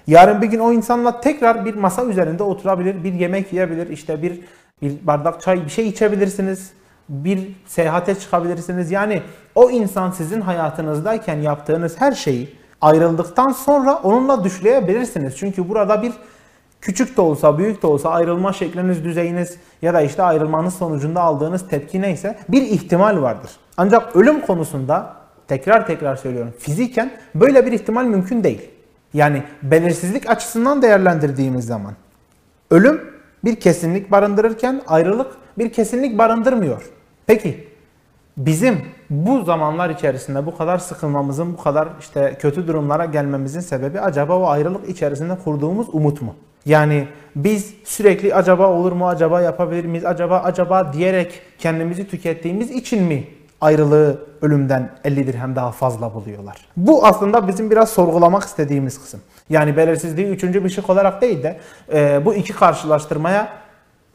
Yarın 0.07 0.41
bir 0.41 0.47
gün 0.47 0.59
o 0.59 0.71
insanla 0.71 1.21
tekrar 1.21 1.65
bir 1.65 1.75
masa 1.75 2.05
üzerinde 2.05 2.43
oturabilir, 2.43 3.03
bir 3.03 3.13
yemek 3.13 3.53
yiyebilir, 3.53 3.89
işte 3.89 4.21
bir 4.21 4.41
bir 4.81 5.07
bardak 5.07 5.41
çay 5.41 5.65
bir 5.65 5.69
şey 5.69 5.87
içebilirsiniz 5.87 6.71
bir 7.09 7.55
seyahate 7.65 8.15
çıkabilirsiniz. 8.15 8.91
Yani 8.91 9.21
o 9.55 9.69
insan 9.69 10.11
sizin 10.11 10.41
hayatınızdayken 10.41 11.37
yaptığınız 11.37 12.01
her 12.01 12.11
şeyi 12.11 12.55
ayrıldıktan 12.81 13.49
sonra 13.49 13.95
onunla 13.95 14.43
düşleyebilirsiniz. 14.43 15.37
Çünkü 15.37 15.69
burada 15.69 16.01
bir 16.01 16.11
küçük 16.81 17.17
de 17.17 17.21
olsa, 17.21 17.57
büyük 17.57 17.81
de 17.83 17.87
olsa 17.87 18.09
ayrılma 18.09 18.53
şekliniz, 18.53 19.03
düzeyiniz 19.03 19.57
ya 19.81 19.93
da 19.93 20.01
işte 20.01 20.23
ayrılmanız 20.23 20.73
sonucunda 20.73 21.21
aldığınız 21.21 21.67
tepki 21.67 22.01
neyse 22.01 22.37
bir 22.49 22.61
ihtimal 22.61 23.21
vardır. 23.21 23.51
Ancak 23.77 24.15
ölüm 24.15 24.41
konusunda 24.41 25.13
tekrar 25.47 25.87
tekrar 25.87 26.15
söylüyorum 26.15 26.53
fiziken 26.59 27.11
böyle 27.35 27.65
bir 27.65 27.71
ihtimal 27.71 28.05
mümkün 28.05 28.43
değil. 28.43 28.69
Yani 29.13 29.43
belirsizlik 29.63 30.29
açısından 30.29 30.81
değerlendirdiğimiz 30.81 31.65
zaman 31.65 31.93
ölüm 32.71 33.01
bir 33.45 33.55
kesinlik 33.55 34.11
barındırırken 34.11 34.81
ayrılık 34.87 35.42
bir 35.57 35.73
kesinlik 35.73 36.17
barındırmıyor. 36.17 36.89
Peki 37.27 37.67
bizim 38.37 38.81
bu 39.09 39.43
zamanlar 39.43 39.89
içerisinde 39.89 40.45
bu 40.45 40.57
kadar 40.57 40.77
sıkılmamızın, 40.77 41.53
bu 41.53 41.63
kadar 41.63 41.87
işte 41.99 42.37
kötü 42.39 42.67
durumlara 42.67 43.05
gelmemizin 43.05 43.59
sebebi 43.59 43.99
acaba 43.99 44.37
o 44.37 44.47
ayrılık 44.47 44.89
içerisinde 44.89 45.37
kurduğumuz 45.43 45.87
umut 45.91 46.21
mu? 46.21 46.35
Yani 46.65 47.07
biz 47.35 47.73
sürekli 47.83 48.35
acaba 48.35 48.67
olur 48.67 48.91
mu, 48.91 49.07
acaba 49.07 49.41
yapabilir 49.41 49.85
miyiz, 49.85 50.05
acaba 50.05 50.39
acaba 50.39 50.93
diyerek 50.93 51.41
kendimizi 51.59 52.07
tükettiğimiz 52.07 52.71
için 52.71 53.03
mi 53.03 53.27
ayrılığı 53.61 54.21
ölümden 54.41 54.89
50 55.03 55.27
dirhem 55.27 55.55
daha 55.55 55.71
fazla 55.71 56.13
buluyorlar? 56.13 56.57
Bu 56.77 57.05
aslında 57.05 57.47
bizim 57.47 57.71
biraz 57.71 57.89
sorgulamak 57.89 58.43
istediğimiz 58.43 59.01
kısım. 59.01 59.21
Yani 59.49 59.77
belirsizliği 59.77 60.27
üçüncü 60.27 60.63
bir 60.63 60.69
şık 60.69 60.89
olarak 60.89 61.21
değil 61.21 61.43
de 61.43 61.59
e, 61.93 62.25
bu 62.25 62.35
iki 62.35 62.53
karşılaştırmaya 62.53 63.62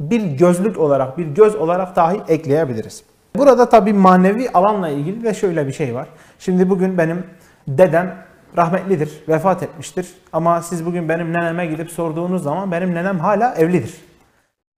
bir 0.00 0.22
gözlük 0.22 0.78
olarak, 0.78 1.18
bir 1.18 1.26
göz 1.26 1.54
olarak 1.54 1.96
dahi 1.96 2.20
ekleyebiliriz. 2.28 3.04
Burada 3.36 3.68
tabi 3.68 3.92
manevi 3.92 4.50
alanla 4.50 4.88
ilgili 4.88 5.24
de 5.24 5.34
şöyle 5.34 5.66
bir 5.66 5.72
şey 5.72 5.94
var. 5.94 6.08
Şimdi 6.38 6.70
bugün 6.70 6.98
benim 6.98 7.24
dedem 7.68 8.14
rahmetlidir, 8.56 9.22
vefat 9.28 9.62
etmiştir. 9.62 10.08
Ama 10.32 10.62
siz 10.62 10.86
bugün 10.86 11.08
benim 11.08 11.32
neneme 11.32 11.66
gidip 11.66 11.90
sorduğunuz 11.90 12.42
zaman 12.42 12.72
benim 12.72 12.94
nenem 12.94 13.18
hala 13.18 13.54
evlidir. 13.54 13.94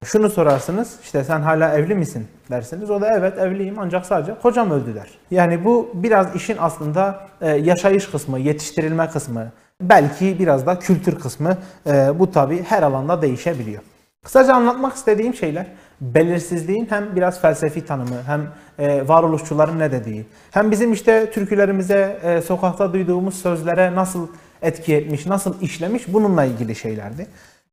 Şunu 0.04 0.30
sorarsınız, 0.30 0.98
işte 1.02 1.24
sen 1.24 1.40
hala 1.40 1.74
evli 1.74 1.94
misin 1.94 2.26
dersiniz. 2.50 2.90
O 2.90 3.00
da 3.00 3.08
evet 3.18 3.38
evliyim 3.38 3.74
ancak 3.78 4.06
sadece 4.06 4.34
kocam 4.42 4.70
öldü 4.70 4.94
der. 4.94 5.08
Yani 5.30 5.64
bu 5.64 5.90
biraz 5.94 6.36
işin 6.36 6.56
aslında 6.60 7.20
e, 7.40 7.50
yaşayış 7.50 8.06
kısmı, 8.06 8.38
yetiştirilme 8.38 9.08
kısmı, 9.08 9.46
belki 9.80 10.38
biraz 10.38 10.66
da 10.66 10.78
kültür 10.78 11.20
kısmı. 11.20 11.56
E, 11.86 12.18
bu 12.18 12.30
tabi 12.30 12.62
her 12.62 12.82
alanda 12.82 13.22
değişebiliyor. 13.22 13.82
Kısaca 14.24 14.54
anlatmak 14.54 14.94
istediğim 14.94 15.34
şeyler 15.34 15.66
belirsizliğin 16.00 16.86
hem 16.90 17.16
biraz 17.16 17.40
felsefi 17.40 17.86
tanımı 17.86 18.22
hem 18.26 18.48
e, 18.78 19.08
varoluşçuların 19.08 19.78
ne 19.78 19.92
dediği 19.92 20.26
hem 20.50 20.70
bizim 20.70 20.92
işte 20.92 21.30
türkülerimize 21.30 22.20
e, 22.22 22.42
sokakta 22.42 22.92
duyduğumuz 22.92 23.34
sözlere 23.34 23.94
nasıl 23.94 24.28
etki 24.62 24.94
etmiş, 24.94 25.26
nasıl 25.26 25.60
işlemiş 25.60 26.02
bununla 26.08 26.44
ilgili 26.44 26.74
şeylerdi. 26.74 27.26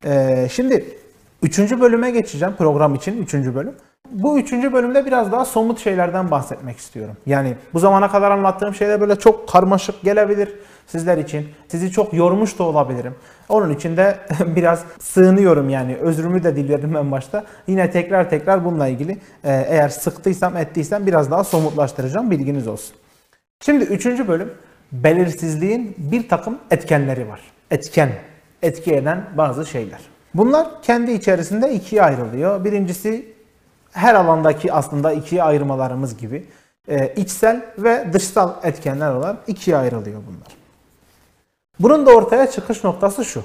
E, 0.05 0.47
şimdi 0.51 0.85
üçüncü 1.43 1.81
bölüme 1.81 2.11
geçeceğim 2.11 2.55
program 2.57 2.95
için 2.95 3.23
üçüncü 3.23 3.55
bölüm. 3.55 3.75
Bu 4.11 4.39
üçüncü 4.39 4.73
bölümde 4.73 5.05
biraz 5.05 5.31
daha 5.31 5.45
somut 5.45 5.79
şeylerden 5.79 6.31
bahsetmek 6.31 6.77
istiyorum. 6.77 7.17
Yani 7.25 7.55
bu 7.73 7.79
zamana 7.79 8.11
kadar 8.11 8.31
anlattığım 8.31 8.75
şeyler 8.75 9.01
böyle 9.01 9.15
çok 9.15 9.49
karmaşık 9.49 10.01
gelebilir 10.01 10.49
sizler 10.87 11.17
için. 11.17 11.47
Sizi 11.67 11.91
çok 11.91 12.13
yormuş 12.13 12.59
da 12.59 12.63
olabilirim. 12.63 13.15
Onun 13.49 13.73
için 13.73 13.97
de 13.97 14.17
biraz 14.55 14.83
sığınıyorum 14.99 15.69
yani 15.69 15.95
özrümü 15.95 16.43
de 16.43 16.55
dilerim 16.55 16.95
en 16.95 17.11
başta. 17.11 17.45
Yine 17.67 17.91
tekrar 17.91 18.29
tekrar 18.29 18.65
bununla 18.65 18.87
ilgili 18.87 19.11
e, 19.43 19.65
eğer 19.69 19.89
sıktıysam 19.89 20.57
ettiysem 20.57 21.07
biraz 21.07 21.31
daha 21.31 21.43
somutlaştıracağım 21.43 22.31
bilginiz 22.31 22.67
olsun. 22.67 22.95
Şimdi 23.61 23.83
üçüncü 23.83 24.27
bölüm 24.27 24.53
belirsizliğin 24.91 25.95
bir 25.97 26.29
takım 26.29 26.57
etkenleri 26.71 27.27
var. 27.29 27.41
Etken, 27.71 28.09
etki 28.61 28.95
eden 28.95 29.25
bazı 29.37 29.65
şeyler. 29.65 29.99
Bunlar 30.33 30.81
kendi 30.81 31.11
içerisinde 31.11 31.73
ikiye 31.73 32.03
ayrılıyor. 32.03 32.65
Birincisi 32.65 33.33
her 33.91 34.15
alandaki 34.15 34.73
aslında 34.73 35.13
ikiye 35.13 35.43
ayırmalarımız 35.43 36.17
gibi 36.17 36.45
e, 36.87 37.13
içsel 37.15 37.65
ve 37.77 38.05
dışsal 38.13 38.53
etkenler 38.63 39.11
olarak 39.11 39.37
ikiye 39.47 39.77
ayrılıyor 39.77 40.21
bunlar. 40.27 40.66
Bunun 41.79 42.05
da 42.05 42.11
ortaya 42.11 42.51
çıkış 42.51 42.83
noktası 42.83 43.25
şu. 43.25 43.43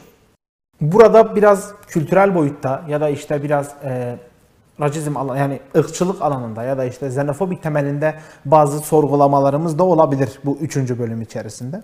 Burada 0.80 1.36
biraz 1.36 1.72
kültürel 1.86 2.34
boyutta 2.34 2.82
ya 2.88 3.00
da 3.00 3.08
işte 3.08 3.42
biraz 3.42 3.74
e, 3.84 4.18
racizm 4.80 5.16
alan 5.16 5.36
yani 5.36 5.60
ırkçılık 5.76 6.22
alanında 6.22 6.62
ya 6.62 6.78
da 6.78 6.84
işte 6.84 7.06
xenofobik 7.06 7.62
temelinde 7.62 8.14
bazı 8.44 8.80
sorgulamalarımız 8.80 9.78
da 9.78 9.84
olabilir 9.84 10.40
bu 10.44 10.58
üçüncü 10.60 10.98
bölüm 10.98 11.22
içerisinde. 11.22 11.82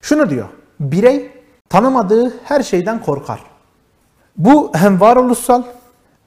Şunu 0.00 0.30
diyor. 0.30 0.48
Birey 0.80 1.30
tanımadığı 1.68 2.32
her 2.44 2.62
şeyden 2.62 3.02
korkar. 3.02 3.40
Bu 4.36 4.72
hem 4.74 5.00
varoluşsal 5.00 5.62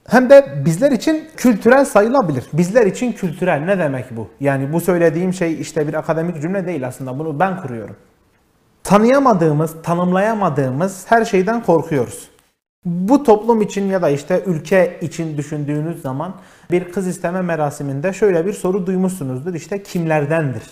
hem 0.07 0.29
de 0.29 0.63
bizler 0.65 0.91
için 0.91 1.27
kültürel 1.37 1.85
sayılabilir. 1.85 2.45
Bizler 2.53 2.85
için 2.85 3.11
kültürel 3.11 3.59
ne 3.59 3.79
demek 3.79 4.17
bu? 4.17 4.27
Yani 4.39 4.73
bu 4.73 4.81
söylediğim 4.81 5.33
şey 5.33 5.61
işte 5.61 5.87
bir 5.87 5.93
akademik 5.93 6.41
cümle 6.41 6.67
değil 6.67 6.87
aslında 6.87 7.19
bunu 7.19 7.39
ben 7.39 7.61
kuruyorum 7.61 7.95
tanıyamadığımız, 8.87 9.75
tanımlayamadığımız 9.83 11.05
her 11.09 11.25
şeyden 11.25 11.63
korkuyoruz. 11.63 12.29
Bu 12.85 13.23
toplum 13.23 13.61
için 13.61 13.89
ya 13.89 14.01
da 14.01 14.09
işte 14.09 14.43
ülke 14.45 14.99
için 15.01 15.37
düşündüğünüz 15.37 16.01
zaman 16.01 16.33
bir 16.71 16.91
kız 16.91 17.07
isteme 17.07 17.41
merasiminde 17.41 18.13
şöyle 18.13 18.45
bir 18.45 18.53
soru 18.53 18.87
duymuşsunuzdur. 18.87 19.53
İşte 19.53 19.83
kimlerdendir? 19.83 20.63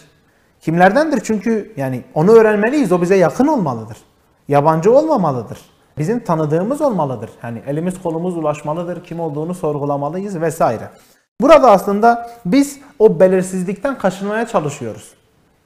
Kimlerdendir? 0.61 1.21
Çünkü 1.23 1.73
yani 1.77 2.03
onu 2.13 2.31
öğrenmeliyiz. 2.31 2.91
O 2.91 3.01
bize 3.01 3.15
yakın 3.15 3.47
olmalıdır. 3.47 3.97
Yabancı 4.47 4.93
olmamalıdır. 4.93 5.59
Bizim 5.97 6.19
tanıdığımız 6.19 6.81
olmalıdır. 6.81 7.29
Yani 7.43 7.61
elimiz 7.67 8.01
kolumuz 8.01 8.37
ulaşmalıdır. 8.37 9.03
Kim 9.03 9.19
olduğunu 9.19 9.53
sorgulamalıyız 9.53 10.41
vesaire. 10.41 10.89
Burada 11.41 11.71
aslında 11.71 12.29
biz 12.45 12.79
o 12.99 13.19
belirsizlikten 13.19 13.97
kaçınmaya 13.97 14.47
çalışıyoruz. 14.47 15.13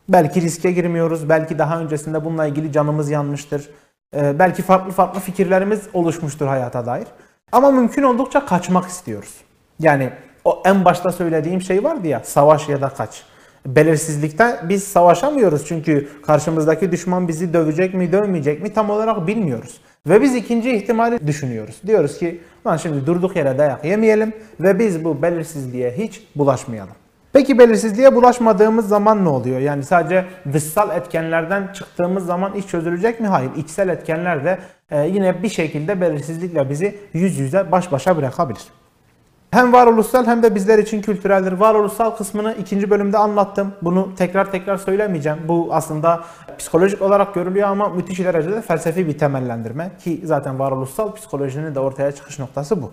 Belki 0.10 0.42
riske 0.42 0.72
girmiyoruz. 0.72 1.30
Belki 1.30 1.60
daha 1.60 1.80
öncesinde 1.80 2.26
bununla 2.26 2.46
ilgili 2.46 2.72
canımız 2.72 3.10
yanmıştır. 3.10 3.70
Ee, 4.16 4.40
belki 4.40 4.62
farklı 4.62 4.92
farklı 4.92 5.20
fikirlerimiz 5.20 5.82
oluşmuştur 5.94 6.48
hayata 6.48 6.86
dair. 6.86 7.08
Ama 7.52 7.72
mümkün 7.72 8.04
oldukça 8.04 8.46
kaçmak 8.46 8.86
istiyoruz. 8.86 9.34
Yani 9.80 10.10
o 10.46 10.64
en 10.66 10.86
başta 10.86 11.12
söylediğim 11.12 11.62
şey 11.62 11.84
vardı 11.84 12.08
ya 12.08 12.22
savaş 12.24 12.70
ya 12.70 12.82
da 12.82 12.90
kaç. 12.90 13.24
Belirsizlikten 13.66 14.70
biz 14.70 14.84
savaşamıyoruz 14.84 15.66
çünkü 15.68 16.10
karşımızdaki 16.26 16.92
düşman 16.92 17.28
bizi 17.28 17.54
dövecek 17.54 17.94
mi 17.94 18.12
dövmeyecek 18.12 18.62
mi 18.62 18.74
tam 18.74 18.90
olarak 18.90 19.28
bilmiyoruz. 19.28 19.82
Ve 20.08 20.22
biz 20.22 20.36
ikinci 20.36 20.72
ihtimali 20.72 21.28
düşünüyoruz. 21.28 21.82
Diyoruz 21.88 22.18
ki 22.18 22.42
lan 22.68 22.78
şimdi 22.78 23.06
durduk 23.06 23.36
yere 23.36 23.58
dayak 23.58 23.86
yemeyelim 23.86 24.34
ve 24.60 24.80
biz 24.80 25.04
bu 25.04 25.22
belirsizliğe 25.22 25.92
hiç 25.92 26.28
bulaşmayalım. 26.36 26.96
Peki 27.34 27.60
belirsizliğe 27.60 28.16
bulaşmadığımız 28.16 28.88
zaman 28.88 29.26
ne 29.26 29.30
oluyor? 29.30 29.60
Yani 29.60 29.84
sadece 29.84 30.26
dışsal 30.54 30.98
etkenlerden 30.98 31.68
çıktığımız 31.74 32.26
zaman 32.26 32.54
iş 32.54 32.68
çözülecek 32.68 33.20
mi? 33.20 33.28
Hayır. 33.28 33.52
İçsel 33.56 33.90
etkenler 33.90 34.46
de 34.46 34.60
e, 34.92 35.08
yine 35.08 35.44
bir 35.44 35.50
şekilde 35.50 36.02
belirsizlikle 36.02 36.70
bizi 36.70 37.00
yüz 37.14 37.40
yüze 37.40 37.72
baş 37.72 37.92
başa 37.92 38.18
bırakabilir. 38.18 38.64
Hem 39.52 39.74
varoluşsal 39.74 40.26
hem 40.26 40.44
de 40.44 40.56
bizler 40.56 40.80
için 40.80 41.02
kültüreldir. 41.02 41.52
Varoluşsal 41.52 42.12
kısmını 42.12 42.56
ikinci 42.60 42.90
bölümde 42.90 43.18
anlattım. 43.18 43.74
Bunu 43.82 44.16
tekrar 44.16 44.52
tekrar 44.52 44.78
söylemeyeceğim. 44.78 45.38
Bu 45.48 45.70
aslında 45.72 46.24
psikolojik 46.58 47.02
olarak 47.02 47.34
görülüyor 47.34 47.68
ama 47.68 47.90
müthiş 47.90 48.20
derecede 48.20 48.62
felsefi 48.62 49.08
bir 49.08 49.18
temellendirme. 49.18 49.92
Ki 50.04 50.22
zaten 50.24 50.60
varoluşsal 50.60 51.16
psikolojinin 51.16 51.76
de 51.76 51.80
ortaya 51.80 52.12
çıkış 52.12 52.40
noktası 52.40 52.82
bu. 52.82 52.92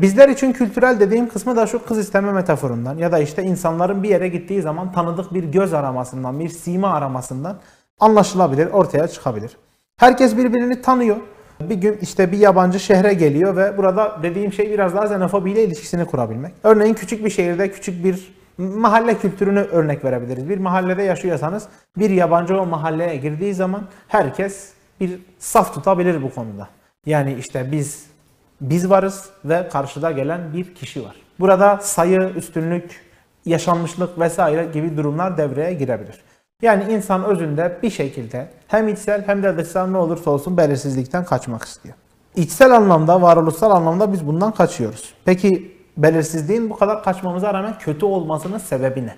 Bizler 0.00 0.28
için 0.28 0.52
kültürel 0.52 1.00
dediğim 1.00 1.28
kısmı 1.28 1.56
da 1.56 1.66
şu 1.66 1.84
kız 1.84 1.98
isteme 1.98 2.32
metaforundan 2.32 2.98
ya 2.98 3.12
da 3.12 3.18
işte 3.18 3.42
insanların 3.42 4.02
bir 4.02 4.08
yere 4.08 4.28
gittiği 4.28 4.62
zaman 4.62 4.92
tanıdık 4.92 5.34
bir 5.34 5.44
göz 5.44 5.74
aramasından, 5.74 6.40
bir 6.40 6.48
sima 6.48 6.92
aramasından 6.92 7.56
anlaşılabilir, 8.00 8.66
ortaya 8.66 9.08
çıkabilir. 9.08 9.56
Herkes 9.96 10.36
birbirini 10.36 10.82
tanıyor. 10.82 11.16
Bir 11.60 11.74
gün 11.74 11.98
işte 12.02 12.32
bir 12.32 12.38
yabancı 12.38 12.80
şehre 12.80 13.14
geliyor 13.14 13.56
ve 13.56 13.78
burada 13.78 14.18
dediğim 14.22 14.52
şey 14.52 14.70
biraz 14.70 14.94
daha 14.94 15.04
xenofobiyle 15.04 15.64
ilişkisini 15.64 16.04
kurabilmek. 16.04 16.54
Örneğin 16.62 16.94
küçük 16.94 17.24
bir 17.24 17.30
şehirde 17.30 17.70
küçük 17.70 18.04
bir 18.04 18.34
mahalle 18.58 19.18
kültürünü 19.18 19.60
örnek 19.60 20.04
verebiliriz. 20.04 20.48
Bir 20.48 20.58
mahallede 20.58 21.02
yaşıyorsanız 21.02 21.68
bir 21.98 22.10
yabancı 22.10 22.60
o 22.60 22.66
mahalleye 22.66 23.16
girdiği 23.16 23.54
zaman 23.54 23.82
herkes 24.08 24.72
bir 25.00 25.20
saf 25.38 25.74
tutabilir 25.74 26.22
bu 26.22 26.34
konuda. 26.34 26.68
Yani 27.06 27.34
işte 27.34 27.68
biz 27.72 28.13
biz 28.60 28.90
varız 28.90 29.30
ve 29.44 29.68
karşıda 29.68 30.10
gelen 30.10 30.52
bir 30.52 30.74
kişi 30.74 31.04
var. 31.04 31.16
Burada 31.40 31.78
sayı, 31.82 32.32
üstünlük, 32.36 33.00
yaşanmışlık 33.46 34.18
vesaire 34.18 34.64
gibi 34.64 34.96
durumlar 34.96 35.38
devreye 35.38 35.74
girebilir. 35.74 36.20
Yani 36.62 36.92
insan 36.92 37.24
özünde 37.24 37.78
bir 37.82 37.90
şekilde 37.90 38.48
hem 38.68 38.88
içsel 38.88 39.26
hem 39.26 39.42
de 39.42 39.56
dışsal 39.56 39.86
ne 39.86 39.96
olursa 39.96 40.30
olsun 40.30 40.56
belirsizlikten 40.56 41.24
kaçmak 41.24 41.62
istiyor. 41.64 41.94
İçsel 42.36 42.76
anlamda, 42.76 43.22
varoluşsal 43.22 43.70
anlamda 43.70 44.12
biz 44.12 44.26
bundan 44.26 44.52
kaçıyoruz. 44.52 45.14
Peki 45.24 45.76
belirsizliğin 45.96 46.70
bu 46.70 46.76
kadar 46.76 47.02
kaçmamıza 47.02 47.54
rağmen 47.54 47.78
kötü 47.78 48.06
olmasının 48.06 48.58
sebebi 48.58 49.06
ne? 49.06 49.14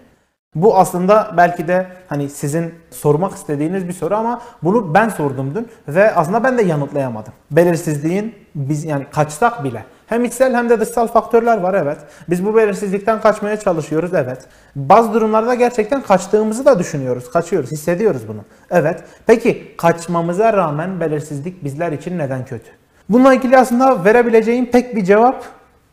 Bu 0.57 0.79
aslında 0.79 1.35
belki 1.37 1.69
de 1.69 1.87
hani 2.09 2.31
sizin 2.31 2.75
sormak 2.91 3.33
istediğiniz 3.33 3.89
bir 3.89 3.93
soru 3.93 4.15
ama 4.15 4.41
bunu 4.63 4.95
ben 4.95 5.09
sordum 5.09 5.55
dün 5.55 5.69
ve 5.89 6.15
aslında 6.15 6.45
ben 6.45 6.59
de 6.59 6.63
yanıtlayamadım. 6.63 7.33
Belirsizliğin 7.51 8.35
biz 8.55 8.85
yani 8.85 9.07
kaçsak 9.13 9.65
bile 9.65 9.85
hem 10.07 10.25
içsel 10.25 10.55
hem 10.55 10.71
de 10.71 10.81
dışsal 10.81 11.07
faktörler 11.07 11.59
var 11.59 11.75
evet. 11.75 11.99
Biz 12.31 12.47
bu 12.47 12.57
belirsizlikten 12.57 13.21
kaçmaya 13.21 13.57
çalışıyoruz 13.57 14.15
evet. 14.15 14.39
Bazı 14.77 15.15
durumlarda 15.15 15.55
gerçekten 15.55 16.03
kaçtığımızı 16.03 16.65
da 16.65 16.79
düşünüyoruz. 16.79 17.31
Kaçıyoruz, 17.31 17.71
hissediyoruz 17.71 18.29
bunu. 18.29 18.41
Evet. 18.71 19.05
Peki 19.27 19.77
kaçmamıza 19.77 20.53
rağmen 20.53 21.01
belirsizlik 21.01 21.65
bizler 21.65 21.93
için 21.93 22.19
neden 22.19 22.45
kötü? 22.45 22.71
Bununla 23.09 23.35
ilgili 23.35 23.59
aslında 23.59 24.05
verebileceğim 24.05 24.71
pek 24.71 24.97
bir 24.97 25.05
cevap 25.05 25.45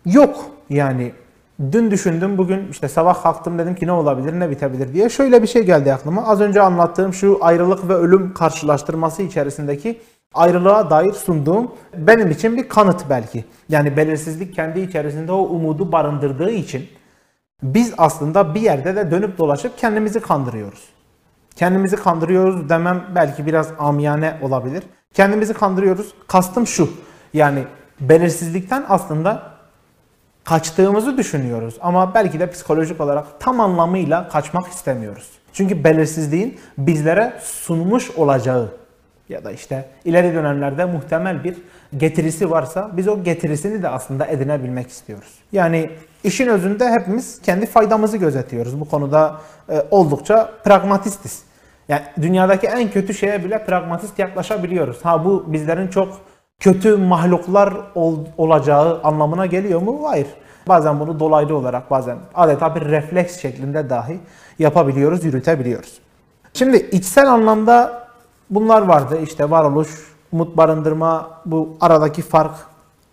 yok. 0.06 0.46
Yani 0.70 1.12
Dün 1.60 1.92
düşündüm, 1.92 2.38
bugün 2.38 2.68
işte 2.72 2.88
sabah 2.88 3.24
kalktım 3.24 3.60
dedim 3.60 3.76
ki 3.76 3.88
ne 3.88 3.92
olabilir, 3.92 4.40
ne 4.40 4.50
bitebilir 4.50 4.94
diye. 4.94 5.10
Şöyle 5.10 5.42
bir 5.42 5.48
şey 5.48 5.64
geldi 5.64 5.94
aklıma. 5.94 6.28
Az 6.28 6.42
önce 6.42 6.62
anlattığım 6.62 7.14
şu 7.14 7.38
ayrılık 7.42 7.90
ve 7.90 7.94
ölüm 7.94 8.34
karşılaştırması 8.34 9.22
içerisindeki 9.22 10.02
ayrılığa 10.34 10.90
dair 10.90 11.14
sunduğum 11.14 11.72
benim 11.98 12.32
için 12.32 12.58
bir 12.58 12.70
kanıt 12.70 13.06
belki. 13.10 13.46
Yani 13.70 13.98
belirsizlik 13.98 14.56
kendi 14.56 14.80
içerisinde 14.80 15.32
o 15.32 15.38
umudu 15.38 15.92
barındırdığı 15.92 16.50
için 16.50 16.88
biz 17.64 17.94
aslında 17.98 18.56
bir 18.56 18.62
yerde 18.62 18.96
de 18.96 19.12
dönüp 19.12 19.38
dolaşıp 19.38 19.78
kendimizi 19.78 20.20
kandırıyoruz. 20.20 20.90
Kendimizi 21.56 21.96
kandırıyoruz 21.96 22.70
demem 22.70 23.04
belki 23.16 23.46
biraz 23.46 23.72
amiyane 23.80 24.38
olabilir. 24.42 24.84
Kendimizi 25.14 25.54
kandırıyoruz. 25.54 26.14
Kastım 26.28 26.68
şu. 26.68 26.90
Yani 27.34 27.64
belirsizlikten 28.00 28.86
aslında 28.90 29.53
kaçtığımızı 30.44 31.18
düşünüyoruz 31.18 31.76
ama 31.82 32.14
belki 32.14 32.40
de 32.40 32.50
psikolojik 32.50 33.02
olarak 33.02 33.26
tam 33.40 33.60
anlamıyla 33.60 34.28
kaçmak 34.28 34.68
istemiyoruz. 34.68 35.30
Çünkü 35.54 35.84
belirsizliğin 35.84 36.60
bizlere 36.78 37.34
sunmuş 37.42 38.12
olacağı 38.12 38.70
ya 39.30 39.44
da 39.44 39.52
işte 39.52 39.86
ileri 40.06 40.34
dönemlerde 40.34 40.86
muhtemel 40.86 41.44
bir 41.44 41.56
getirisi 41.98 42.52
varsa 42.52 42.92
biz 42.94 43.08
o 43.08 43.24
getirisini 43.24 43.84
de 43.84 43.90
aslında 43.90 44.26
edinebilmek 44.26 44.90
istiyoruz. 44.90 45.34
Yani 45.52 45.90
işin 46.24 46.48
özünde 46.48 46.92
hepimiz 46.92 47.42
kendi 47.42 47.66
faydamızı 47.66 48.18
gözetiyoruz. 48.18 48.80
Bu 48.80 48.86
konuda 48.86 49.42
e, 49.70 49.84
oldukça 49.92 50.52
pragmatistiz. 50.64 51.44
Yani 51.88 52.02
dünyadaki 52.22 52.68
en 52.68 52.92
kötü 52.92 53.14
şeye 53.14 53.44
bile 53.46 53.66
pragmatist 53.66 54.20
yaklaşabiliyoruz. 54.20 55.06
Ha 55.06 55.26
bu 55.26 55.44
bizlerin 55.48 55.88
çok 55.88 56.22
kötü 56.60 56.98
mahluklar 56.98 57.74
ol, 57.96 58.18
olacağı 58.38 59.02
anlamına 59.04 59.46
geliyor 59.46 59.82
mu? 59.82 60.00
Hayır. 60.04 60.28
Bazen 60.68 61.00
bunu 61.00 61.20
dolaylı 61.20 61.58
olarak 61.58 61.92
bazen 61.92 62.18
adeta 62.36 62.76
bir 62.76 62.82
refleks 62.82 63.42
şeklinde 63.42 63.90
dahi 63.90 64.20
yapabiliyoruz, 64.60 65.26
yürütebiliyoruz. 65.26 66.00
Şimdi 66.54 66.78
içsel 66.78 67.32
anlamda 67.32 68.08
bunlar 68.50 68.82
vardı. 68.82 69.20
İşte 69.24 69.50
varoluş, 69.50 70.14
umut 70.32 70.58
barındırma, 70.58 71.30
bu 71.46 71.78
aradaki 71.82 72.22
fark. 72.22 72.56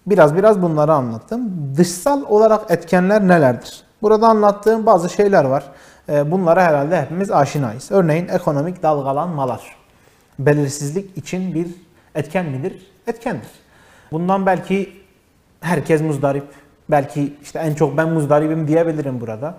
Biraz 0.06 0.36
biraz 0.36 0.62
bunları 0.62 0.92
anlattım. 0.92 1.72
Dışsal 1.76 2.22
olarak 2.28 2.70
etkenler 2.70 3.28
nelerdir? 3.28 3.82
Burada 4.02 4.28
anlattığım 4.28 4.86
bazı 4.86 5.10
şeyler 5.10 5.44
var. 5.44 5.64
Ee, 6.08 6.30
bunlara 6.30 6.62
herhalde 6.62 7.02
hepimiz 7.02 7.30
aşinayız. 7.30 7.88
Örneğin 7.90 8.28
ekonomik 8.28 8.82
dalgalanmalar. 8.82 9.76
Belirsizlik 10.38 11.18
için 11.18 11.54
bir 11.54 11.68
etken 12.14 12.46
midir? 12.46 12.89
Etkendir. 13.06 13.50
Bundan 14.12 14.46
belki 14.46 14.92
herkes 15.60 16.00
muzdarip. 16.00 16.44
Belki 16.90 17.32
işte 17.42 17.58
en 17.58 17.74
çok 17.74 17.96
ben 17.96 18.08
muzdaribim 18.08 18.68
diyebilirim 18.68 19.20
burada. 19.20 19.56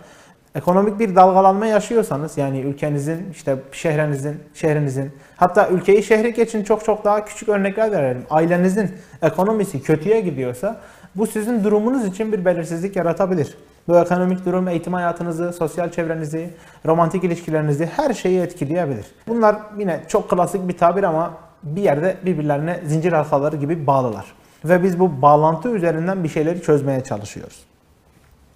Ekonomik 0.55 0.99
bir 0.99 1.15
dalgalanma 1.15 1.65
yaşıyorsanız 1.65 2.37
yani 2.37 2.59
ülkenizin, 2.59 3.31
işte 3.31 3.55
şehrinizin, 3.71 4.39
şehrinizin 4.53 5.11
hatta 5.35 5.69
ülkeyi 5.69 6.03
şehri 6.03 6.33
geçin 6.33 6.63
çok 6.63 6.85
çok 6.85 7.05
daha 7.05 7.25
küçük 7.25 7.49
örnekler 7.49 7.91
verelim. 7.91 8.23
Ailenizin 8.29 8.91
ekonomisi 9.21 9.81
kötüye 9.83 10.21
gidiyorsa 10.21 10.81
bu 11.15 11.27
sizin 11.27 11.63
durumunuz 11.63 12.05
için 12.05 12.31
bir 12.31 12.45
belirsizlik 12.45 12.95
yaratabilir. 12.95 13.57
Bu 13.87 13.99
ekonomik 13.99 14.45
durum 14.45 14.67
eğitim 14.67 14.93
hayatınızı, 14.93 15.53
sosyal 15.53 15.91
çevrenizi, 15.91 16.49
romantik 16.85 17.23
ilişkilerinizi 17.23 17.85
her 17.85 18.13
şeyi 18.13 18.41
etkileyebilir. 18.41 19.05
Bunlar 19.27 19.55
yine 19.77 20.01
çok 20.07 20.29
klasik 20.29 20.67
bir 20.67 20.77
tabir 20.77 21.03
ama 21.03 21.33
bir 21.63 21.81
yerde 21.81 22.17
birbirlerine 22.25 22.79
zincir 22.85 23.13
halkaları 23.13 23.55
gibi 23.55 23.87
bağlılar. 23.87 24.25
Ve 24.65 24.83
biz 24.83 24.99
bu 24.99 25.21
bağlantı 25.21 25.69
üzerinden 25.69 26.23
bir 26.23 26.29
şeyleri 26.29 26.61
çözmeye 26.61 27.03
çalışıyoruz. 27.03 27.59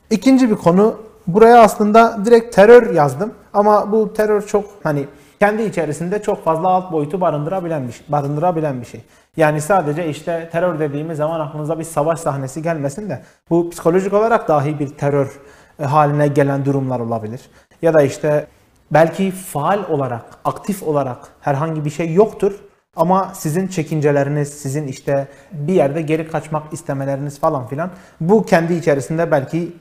İkinci 0.09 0.49
bir 0.49 0.55
konu 0.55 0.95
buraya 1.27 1.61
aslında 1.61 2.25
direkt 2.25 2.55
terör 2.55 2.93
yazdım 2.93 3.33
ama 3.53 3.91
bu 3.91 4.13
terör 4.13 4.41
çok 4.41 4.65
hani 4.83 5.07
kendi 5.39 5.61
içerisinde 5.63 6.21
çok 6.21 6.43
fazla 6.43 6.67
alt 6.67 6.91
boyutu 6.91 7.21
barındırabilen 7.21 7.87
bir 7.87 7.93
şey, 7.93 8.05
barındırabilen 8.09 8.81
bir 8.81 8.85
şey. 8.85 9.01
Yani 9.37 9.61
sadece 9.61 10.09
işte 10.09 10.49
terör 10.51 10.79
dediğimiz 10.79 11.17
zaman 11.17 11.39
aklınıza 11.39 11.79
bir 11.79 11.83
savaş 11.83 12.19
sahnesi 12.19 12.61
gelmesin 12.61 13.09
de 13.09 13.21
bu 13.49 13.69
psikolojik 13.69 14.13
olarak 14.13 14.47
dahi 14.47 14.79
bir 14.79 14.87
terör 14.87 15.39
e, 15.79 15.83
haline 15.83 16.27
gelen 16.27 16.65
durumlar 16.65 16.99
olabilir. 16.99 17.41
Ya 17.81 17.93
da 17.93 18.01
işte 18.01 18.47
belki 18.91 19.31
faal 19.31 19.79
olarak, 19.89 20.25
aktif 20.45 20.83
olarak 20.83 21.17
herhangi 21.41 21.85
bir 21.85 21.89
şey 21.89 22.13
yoktur 22.13 22.59
ama 22.95 23.31
sizin 23.35 23.67
çekinceleriniz, 23.67 24.49
sizin 24.49 24.87
işte 24.87 25.27
bir 25.51 25.73
yerde 25.73 26.01
geri 26.01 26.27
kaçmak 26.27 26.73
istemeleriniz 26.73 27.39
falan 27.39 27.67
filan 27.67 27.89
bu 28.21 28.45
kendi 28.45 28.73
içerisinde 28.73 29.31
belki 29.31 29.73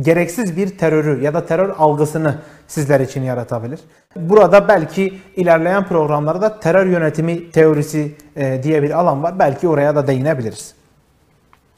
gereksiz 0.00 0.56
bir 0.56 0.78
terörü 0.78 1.22
ya 1.22 1.34
da 1.34 1.46
terör 1.46 1.74
algısını 1.78 2.34
sizler 2.68 3.00
için 3.00 3.22
yaratabilir. 3.22 3.80
Burada 4.16 4.68
belki 4.68 5.20
ilerleyen 5.36 5.84
programlarda 5.84 6.60
terör 6.60 6.86
yönetimi 6.86 7.50
teorisi 7.50 8.14
e, 8.36 8.62
diye 8.62 8.82
bir 8.82 8.90
alan 8.90 9.22
var. 9.22 9.38
Belki 9.38 9.68
oraya 9.68 9.96
da 9.96 10.06
değinebiliriz. 10.06 10.74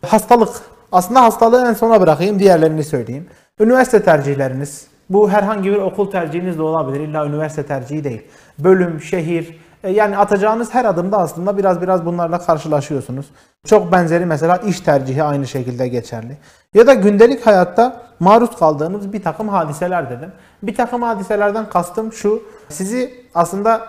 Hastalık. 0.06 0.48
Aslında 0.92 1.22
hastalığı 1.22 1.68
en 1.68 1.72
sona 1.72 2.00
bırakayım, 2.00 2.38
diğerlerini 2.38 2.84
söyleyeyim. 2.84 3.26
Üniversite 3.60 4.02
tercihleriniz. 4.02 4.86
Bu 5.10 5.30
herhangi 5.30 5.70
bir 5.70 5.76
okul 5.76 6.10
tercihiniz 6.10 6.58
de 6.58 6.62
olabilir. 6.62 7.00
İlla 7.00 7.26
üniversite 7.26 7.62
tercihi 7.62 8.04
değil. 8.04 8.22
Bölüm, 8.58 9.00
şehir, 9.00 9.58
Yani 9.90 10.18
atacağınız 10.18 10.74
her 10.74 10.84
adımda 10.84 11.18
aslında 11.18 11.58
biraz 11.58 11.82
biraz 11.82 12.06
bunlarla 12.06 12.38
karşılaşıyorsunuz. 12.38 13.26
Çok 13.66 13.92
benzeri 13.92 14.26
mesela 14.26 14.56
iş 14.56 14.80
tercihi 14.80 15.22
aynı 15.22 15.46
şekilde 15.46 15.88
geçerli. 15.88 16.36
Ya 16.74 16.86
da 16.86 16.94
gündelik 16.94 17.46
hayatta 17.46 18.02
maruz 18.20 18.56
kaldığınız 18.58 19.12
bir 19.12 19.22
takım 19.22 19.48
hadiseler 19.48 20.10
dedim. 20.10 20.32
Bir 20.62 20.74
takım 20.74 21.02
hadiselerden 21.02 21.68
kastım 21.68 22.12
şu. 22.12 22.42
Sizi 22.68 23.24
aslında 23.34 23.80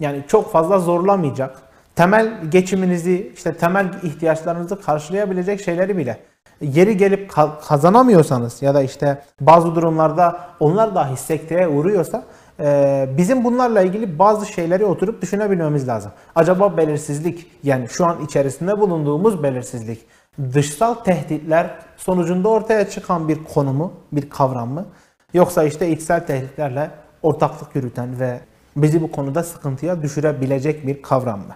yani 0.00 0.24
çok 0.28 0.52
fazla 0.52 0.78
zorlamayacak. 0.78 1.56
Temel 1.96 2.44
geçiminizi, 2.50 3.32
işte 3.34 3.54
temel 3.54 3.86
ihtiyaçlarınızı 4.02 4.80
karşılayabilecek 4.80 5.60
şeyleri 5.60 5.96
bile 5.96 6.18
yeri 6.60 6.96
gelip 6.96 7.30
ka- 7.30 7.60
kazanamıyorsanız 7.68 8.62
ya 8.62 8.74
da 8.74 8.82
işte 8.82 9.22
bazı 9.40 9.74
durumlarda 9.74 10.40
onlar 10.60 10.94
dahi 10.94 11.16
sekteye 11.16 11.68
uğruyorsa 11.68 12.22
e, 12.60 13.08
bizim 13.18 13.44
bunlarla 13.44 13.82
ilgili 13.82 14.18
bazı 14.18 14.46
şeyleri 14.46 14.84
oturup 14.84 15.22
düşünebilmemiz 15.22 15.88
lazım. 15.88 16.12
Acaba 16.34 16.76
belirsizlik 16.76 17.46
yani 17.62 17.88
şu 17.88 18.06
an 18.06 18.24
içerisinde 18.24 18.80
bulunduğumuz 18.80 19.42
belirsizlik 19.42 20.06
dışsal 20.54 20.94
tehditler 20.94 21.70
sonucunda 21.96 22.48
ortaya 22.48 22.90
çıkan 22.90 23.28
bir 23.28 23.44
konu 23.44 23.72
mu, 23.72 23.92
bir 24.12 24.30
kavram 24.30 24.68
mı? 24.68 24.86
Yoksa 25.34 25.64
işte 25.64 25.90
içsel 25.90 26.26
tehditlerle 26.26 26.90
ortaklık 27.22 27.76
yürüten 27.76 28.20
ve 28.20 28.40
bizi 28.76 29.02
bu 29.02 29.10
konuda 29.10 29.42
sıkıntıya 29.42 30.02
düşürebilecek 30.02 30.86
bir 30.86 31.02
kavram 31.02 31.38
mı? 31.38 31.54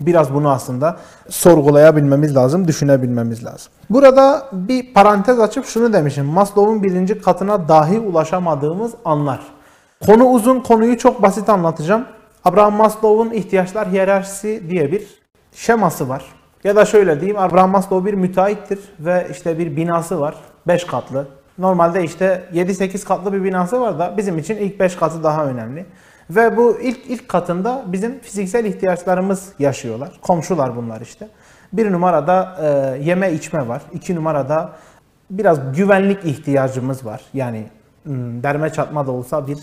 Biraz 0.00 0.34
bunu 0.34 0.50
aslında 0.50 0.96
sorgulayabilmemiz 1.28 2.36
lazım, 2.36 2.68
düşünebilmemiz 2.68 3.44
lazım. 3.44 3.72
Burada 3.90 4.48
bir 4.52 4.94
parantez 4.94 5.40
açıp 5.40 5.64
şunu 5.64 5.92
demişim. 5.92 6.26
Maslow'un 6.26 6.82
birinci 6.82 7.20
katına 7.20 7.68
dahi 7.68 8.00
ulaşamadığımız 8.00 8.92
anlar. 9.04 9.40
Konu 10.06 10.24
uzun, 10.24 10.60
konuyu 10.60 10.98
çok 10.98 11.22
basit 11.22 11.48
anlatacağım. 11.48 12.06
Abraham 12.44 12.74
Maslow'un 12.74 13.30
ihtiyaçlar 13.30 13.88
hiyerarşisi 13.88 14.70
diye 14.70 14.92
bir 14.92 15.20
şeması 15.52 16.08
var. 16.08 16.24
Ya 16.64 16.76
da 16.76 16.84
şöyle 16.84 17.20
diyeyim, 17.20 17.38
Abraham 17.38 17.70
Maslow 17.70 18.12
bir 18.12 18.14
müteahhittir 18.14 18.78
ve 19.00 19.26
işte 19.30 19.58
bir 19.58 19.76
binası 19.76 20.20
var. 20.20 20.34
5 20.66 20.84
katlı. 20.84 21.28
Normalde 21.58 22.04
işte 22.04 22.44
7-8 22.54 23.04
katlı 23.04 23.32
bir 23.32 23.44
binası 23.44 23.80
var 23.80 23.98
da 23.98 24.14
bizim 24.16 24.38
için 24.38 24.56
ilk 24.56 24.80
5 24.80 24.96
katı 24.96 25.22
daha 25.22 25.46
önemli. 25.46 25.86
Ve 26.30 26.56
bu 26.56 26.78
ilk 26.80 27.06
ilk 27.06 27.28
katında 27.28 27.84
bizim 27.86 28.18
fiziksel 28.20 28.64
ihtiyaçlarımız 28.64 29.52
yaşıyorlar. 29.58 30.10
Komşular 30.22 30.76
bunlar 30.76 31.00
işte. 31.00 31.28
Bir 31.72 31.92
numarada 31.92 32.56
e, 32.62 32.98
yeme 33.02 33.32
içme 33.32 33.68
var. 33.68 33.82
İki 33.92 34.14
numarada 34.14 34.72
biraz 35.30 35.76
güvenlik 35.76 36.24
ihtiyacımız 36.24 37.06
var. 37.06 37.20
Yani 37.34 37.66
hmm, 38.02 38.42
derme 38.42 38.72
çatma 38.72 39.06
da 39.06 39.10
olsa 39.10 39.46
bir 39.46 39.58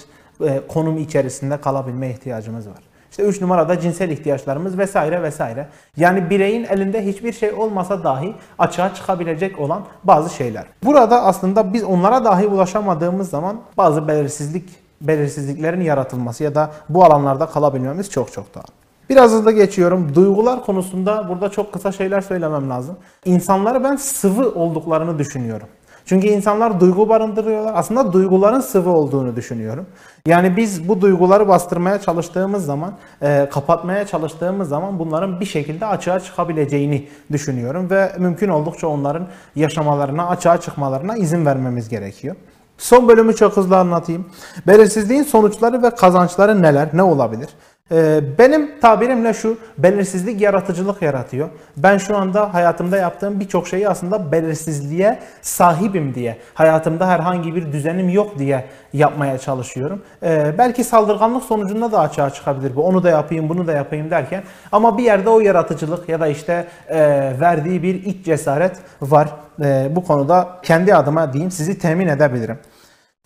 konum 0.67 0.97
içerisinde 0.97 1.57
kalabilme 1.61 2.09
ihtiyacımız 2.09 2.69
var. 2.69 2.79
İşte 3.11 3.23
üç 3.23 3.41
numarada 3.41 3.79
cinsel 3.79 4.09
ihtiyaçlarımız 4.09 4.77
vesaire 4.77 5.23
vesaire. 5.23 5.67
Yani 5.97 6.29
bireyin 6.29 6.63
elinde 6.63 7.05
hiçbir 7.05 7.33
şey 7.33 7.53
olmasa 7.53 8.03
dahi 8.03 8.35
açığa 8.59 8.93
çıkabilecek 8.93 9.59
olan 9.59 9.81
bazı 10.03 10.35
şeyler. 10.35 10.65
Burada 10.83 11.23
aslında 11.23 11.73
biz 11.73 11.83
onlara 11.83 12.25
dahi 12.25 12.47
ulaşamadığımız 12.47 13.29
zaman 13.29 13.57
bazı 13.77 14.07
belirsizlik 14.07 14.69
belirsizliklerin 15.01 15.81
yaratılması 15.81 16.43
ya 16.43 16.55
da 16.55 16.71
bu 16.89 17.05
alanlarda 17.05 17.45
kalabilmemiz 17.45 18.11
çok 18.11 18.31
çok 18.31 18.55
daha. 18.55 18.63
Biraz 19.09 19.31
hızlı 19.31 19.51
geçiyorum. 19.51 20.15
Duygular 20.15 20.65
konusunda 20.65 21.29
burada 21.29 21.49
çok 21.49 21.73
kısa 21.73 21.91
şeyler 21.91 22.21
söylemem 22.21 22.69
lazım. 22.69 22.97
İnsanları 23.25 23.83
ben 23.83 23.95
sıvı 23.95 24.51
olduklarını 24.51 25.19
düşünüyorum. 25.19 25.67
Çünkü 26.07 26.27
insanlar 26.27 26.79
duygu 26.79 27.09
barındırıyorlar. 27.09 27.73
Aslında 27.75 28.13
duyguların 28.13 28.59
sıvı 28.59 28.89
olduğunu 28.89 29.35
düşünüyorum. 29.35 29.85
Yani 30.25 30.57
biz 30.57 30.87
bu 30.89 31.01
duyguları 31.01 31.47
bastırmaya 31.47 32.01
çalıştığımız 32.01 32.65
zaman, 32.65 32.93
e, 33.21 33.49
kapatmaya 33.51 34.07
çalıştığımız 34.07 34.69
zaman 34.69 34.99
bunların 34.99 35.39
bir 35.39 35.45
şekilde 35.45 35.85
açığa 35.85 36.19
çıkabileceğini 36.19 37.07
düşünüyorum. 37.31 37.89
Ve 37.89 38.11
mümkün 38.17 38.49
oldukça 38.49 38.87
onların 38.87 39.27
yaşamalarına, 39.55 40.27
açığa 40.27 40.61
çıkmalarına 40.61 41.17
izin 41.17 41.45
vermemiz 41.45 41.89
gerekiyor. 41.89 42.35
Son 42.77 43.07
bölümü 43.07 43.35
çok 43.35 43.57
hızlı 43.57 43.77
anlatayım. 43.77 44.25
Belirsizliğin 44.67 45.23
sonuçları 45.23 45.83
ve 45.83 45.89
kazançları 45.89 46.61
neler, 46.61 46.89
ne 46.93 47.03
olabilir? 47.03 47.49
Ee, 47.91 48.21
benim 48.37 48.79
tabirimle 48.79 49.33
şu, 49.33 49.57
belirsizlik 49.77 50.41
yaratıcılık 50.41 51.01
yaratıyor. 51.01 51.49
Ben 51.77 51.97
şu 51.97 52.17
anda 52.17 52.53
hayatımda 52.53 52.97
yaptığım 52.97 53.39
birçok 53.39 53.67
şeyi 53.67 53.89
aslında 53.89 54.31
belirsizliğe 54.31 55.19
sahibim 55.41 56.15
diye, 56.15 56.37
hayatımda 56.53 57.07
herhangi 57.07 57.55
bir 57.55 57.71
düzenim 57.71 58.09
yok 58.09 58.39
diye 58.39 58.65
yapmaya 58.93 59.37
çalışıyorum. 59.37 60.01
Ee, 60.23 60.53
belki 60.57 60.83
saldırganlık 60.83 61.43
sonucunda 61.43 61.91
da 61.91 61.99
açığa 61.99 62.29
çıkabilir 62.29 62.75
bu. 62.75 62.83
Onu 62.83 63.03
da 63.03 63.09
yapayım, 63.09 63.49
bunu 63.49 63.67
da 63.67 63.71
yapayım 63.71 64.11
derken. 64.11 64.43
Ama 64.71 64.97
bir 64.97 65.03
yerde 65.03 65.29
o 65.29 65.39
yaratıcılık 65.39 66.09
ya 66.09 66.19
da 66.19 66.27
işte 66.27 66.67
e, 66.87 66.99
verdiği 67.39 67.83
bir 67.83 67.95
iç 68.05 68.25
cesaret 68.25 68.75
var. 69.01 69.29
E, 69.63 69.87
bu 69.95 70.03
konuda 70.03 70.49
kendi 70.63 70.95
adıma 70.95 71.33
diyeyim 71.33 71.51
sizi 71.51 71.79
temin 71.79 72.07
edebilirim. 72.07 72.57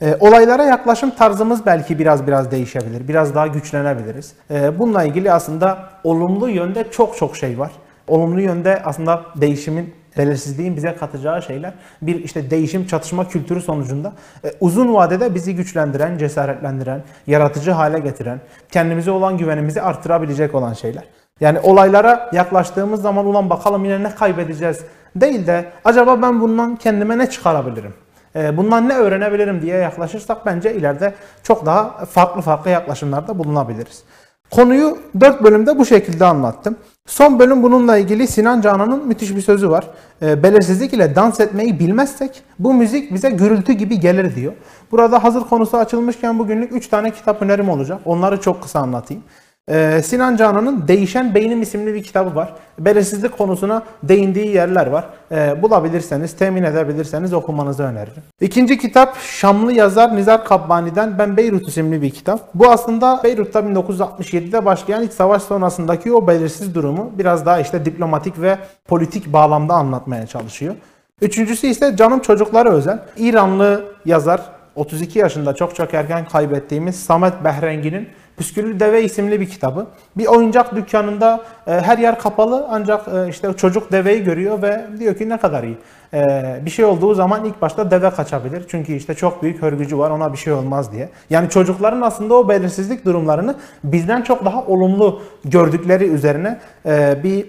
E, 0.02 0.18
olaylara 0.20 0.64
yaklaşım 0.64 1.12
tarzımız 1.12 1.66
belki 1.66 2.00
biraz 2.00 2.28
biraz 2.28 2.52
değişebilir. 2.52 3.08
Biraz 3.08 3.36
daha 3.36 3.48
güçlenebiliriz. 3.48 4.34
E, 4.52 4.80
bununla 4.80 5.04
ilgili 5.04 5.32
aslında 5.32 5.90
olumlu 6.04 6.50
yönde 6.50 6.92
çok 6.92 7.18
çok 7.18 7.36
şey 7.38 7.60
var. 7.60 7.72
Olumlu 8.08 8.42
yönde 8.42 8.82
aslında 8.86 9.22
değişimin, 9.36 9.94
belirsizliğin 10.18 10.76
bize 10.76 10.96
katacağı 10.96 11.42
şeyler 11.42 11.74
bir 12.02 12.24
işte 12.24 12.50
değişim 12.50 12.88
çatışma 12.88 13.28
kültürü 13.28 13.62
sonucunda 13.62 14.14
e, 14.44 14.52
uzun 14.60 14.94
vadede 14.94 15.36
bizi 15.36 15.56
güçlendiren, 15.56 16.18
cesaretlendiren, 16.18 17.04
yaratıcı 17.28 17.72
hale 17.72 18.00
getiren, 18.00 18.40
kendimize 18.72 19.12
olan 19.12 19.38
güvenimizi 19.38 19.82
artırabilecek 19.82 20.56
olan 20.56 20.74
şeyler. 20.74 21.04
Yani 21.40 21.60
olaylara 21.60 22.30
yaklaştığımız 22.34 23.02
zaman 23.02 23.26
ulan 23.26 23.50
bakalım 23.50 23.86
yine 23.86 24.04
ne 24.04 24.16
kaybedeceğiz 24.16 24.80
değil 25.16 25.48
de 25.48 25.66
acaba 25.86 26.22
ben 26.22 26.42
bundan 26.42 26.76
kendime 26.76 27.18
ne 27.18 27.30
çıkarabilirim? 27.30 27.94
Ee, 28.36 28.58
Bundan 28.58 28.90
ne 28.90 28.94
öğrenebilirim 28.94 29.62
diye 29.62 29.78
yaklaşırsak 29.78 30.46
bence 30.46 30.74
ileride 30.76 31.14
çok 31.44 31.66
daha 31.66 32.06
farklı 32.06 32.42
farklı 32.42 32.72
yaklaşımlarda 32.72 33.40
bulunabiliriz. 33.40 34.04
Konuyu 34.52 34.98
4 35.20 35.44
bölümde 35.44 35.80
bu 35.80 35.86
şekilde 35.86 36.26
anlattım. 36.26 36.76
Son 37.06 37.40
bölüm 37.40 37.64
bununla 37.64 37.98
ilgili 37.98 38.28
Sinan 38.28 38.62
Canan'ın 38.62 39.08
müthiş 39.08 39.36
bir 39.36 39.42
sözü 39.42 39.70
var. 39.70 39.88
E, 40.22 40.44
belirsizlik 40.44 40.94
ile 40.94 41.16
dans 41.16 41.40
etmeyi 41.40 41.80
bilmezsek 41.80 42.44
bu 42.60 42.74
müzik 42.74 43.14
bize 43.14 43.30
gürültü 43.30 43.74
gibi 43.74 44.00
gelir 44.00 44.36
diyor. 44.36 44.54
Burada 44.92 45.24
hazır 45.24 45.42
konusu 45.42 45.78
açılmışken 45.78 46.40
bugünlük 46.40 46.76
3 46.76 46.88
tane 46.88 47.12
kitap 47.12 47.42
önerim 47.42 47.70
olacak. 47.70 48.00
Onları 48.06 48.42
çok 48.42 48.64
kısa 48.64 48.80
anlatayım. 48.80 49.24
Ee, 49.70 50.02
Sinan 50.04 50.38
Canan'ın 50.38 50.88
Değişen 50.88 51.36
Beynim 51.36 51.62
isimli 51.62 51.94
bir 51.94 52.04
kitabı 52.04 52.36
var. 52.36 52.54
Belirsizlik 52.80 53.38
konusuna 53.38 53.84
değindiği 54.04 54.48
yerler 54.48 54.88
var. 54.88 55.06
Ee, 55.32 55.62
bulabilirseniz, 55.62 56.36
temin 56.36 56.64
edebilirseniz 56.64 57.34
okumanızı 57.34 57.84
öneririm. 57.84 58.24
İkinci 58.42 58.78
kitap 58.78 59.18
Şamlı 59.20 59.74
yazar 59.74 60.16
Nizar 60.16 60.46
Kabbani'den 60.46 61.20
Ben 61.20 61.38
Beyrut 61.38 61.68
isimli 61.68 62.02
bir 62.02 62.10
kitap. 62.10 62.54
Bu 62.54 62.72
aslında 62.72 63.22
Beyrut'ta 63.24 63.60
1967'de 63.60 64.66
başlayan 64.66 65.04
iç 65.04 65.12
savaş 65.12 65.42
sonrasındaki 65.42 66.14
o 66.14 66.28
belirsiz 66.28 66.76
durumu 66.76 67.12
biraz 67.18 67.46
daha 67.46 67.60
işte 67.60 67.86
diplomatik 67.86 68.42
ve 68.42 68.58
politik 68.88 69.34
bağlamda 69.34 69.74
anlatmaya 69.74 70.28
çalışıyor. 70.28 70.76
Üçüncüsü 71.22 71.68
ise 71.68 71.96
Canım 71.96 72.20
Çocuklara 72.20 72.70
özel. 72.70 73.00
İranlı 73.18 73.86
yazar 74.06 74.42
32 74.76 75.20
yaşında 75.20 75.56
çok 75.56 75.76
çok 75.76 75.94
erken 75.94 76.26
kaybettiğimiz 76.26 77.04
Samet 77.04 77.44
Behrengi'nin 77.44 78.08
Püsküllü 78.42 78.80
Deve 78.80 79.04
isimli 79.04 79.42
bir 79.42 79.50
kitabı. 79.50 79.88
Bir 80.18 80.26
oyuncak 80.26 80.76
dükkanında 80.76 81.44
e, 81.68 81.72
her 81.72 81.98
yer 81.98 82.20
kapalı 82.20 82.68
ancak 82.70 83.08
e, 83.08 83.30
işte 83.30 83.54
çocuk 83.54 83.92
deveyi 83.92 84.24
görüyor 84.24 84.62
ve 84.62 84.88
diyor 85.00 85.16
ki 85.16 85.30
ne 85.30 85.38
kadar 85.38 85.64
iyi. 85.64 85.78
E, 86.14 86.60
bir 86.66 86.70
şey 86.70 86.86
olduğu 86.86 87.14
zaman 87.14 87.46
ilk 87.46 87.62
başta 87.62 87.92
deve 87.92 88.10
kaçabilir. 88.10 88.66
Çünkü 88.68 88.94
işte 88.94 89.14
çok 89.14 89.44
büyük 89.44 89.62
hörgücü 89.62 89.98
var 89.98 90.10
ona 90.10 90.34
bir 90.34 90.38
şey 90.38 90.54
olmaz 90.54 90.92
diye. 90.92 91.10
Yani 91.30 91.50
çocukların 91.50 92.02
aslında 92.02 92.34
o 92.34 92.50
belirsizlik 92.50 93.06
durumlarını 93.06 93.56
bizden 93.84 94.22
çok 94.22 94.46
daha 94.46 94.66
olumlu 94.66 95.22
gördükleri 95.46 96.06
üzerine 96.06 96.60
e, 96.86 97.24
bir 97.24 97.46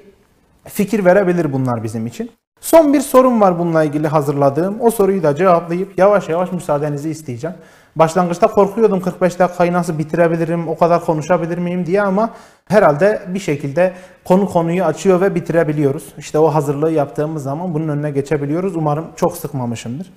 fikir 0.65 1.05
verebilir 1.05 1.53
bunlar 1.53 1.83
bizim 1.83 2.07
için. 2.07 2.31
Son 2.61 2.93
bir 2.93 3.01
sorum 3.01 3.41
var 3.41 3.59
bununla 3.59 3.85
ilgili 3.85 4.09
hazırladığım. 4.09 4.81
O 4.81 4.91
soruyu 4.91 5.23
da 5.23 5.37
cevaplayıp 5.37 5.99
yavaş 5.99 6.29
yavaş 6.29 6.53
müsaadenizi 6.53 7.11
isteyeceğim. 7.11 7.57
Başlangıçta 7.97 8.47
korkuyordum 8.47 9.01
45 9.01 9.39
dakikayı 9.39 9.73
nasıl 9.73 9.99
bitirebilirim, 9.99 10.69
o 10.69 10.79
kadar 10.79 11.05
konuşabilir 11.05 11.59
miyim 11.59 11.87
diye 11.87 12.03
ama 12.03 12.31
herhalde 12.69 13.23
bir 13.29 13.39
şekilde 13.39 13.93
konu 14.25 14.49
konuyu 14.49 14.85
açıyor 14.85 15.21
ve 15.21 15.35
bitirebiliyoruz. 15.35 16.15
İşte 16.19 16.39
o 16.39 16.49
hazırlığı 16.55 16.93
yaptığımız 16.93 17.43
zaman 17.43 17.75
bunun 17.75 17.89
önüne 17.89 18.11
geçebiliyoruz. 18.11 18.77
Umarım 18.77 19.07
çok 19.17 19.37
sıkmamışımdır. 19.37 20.13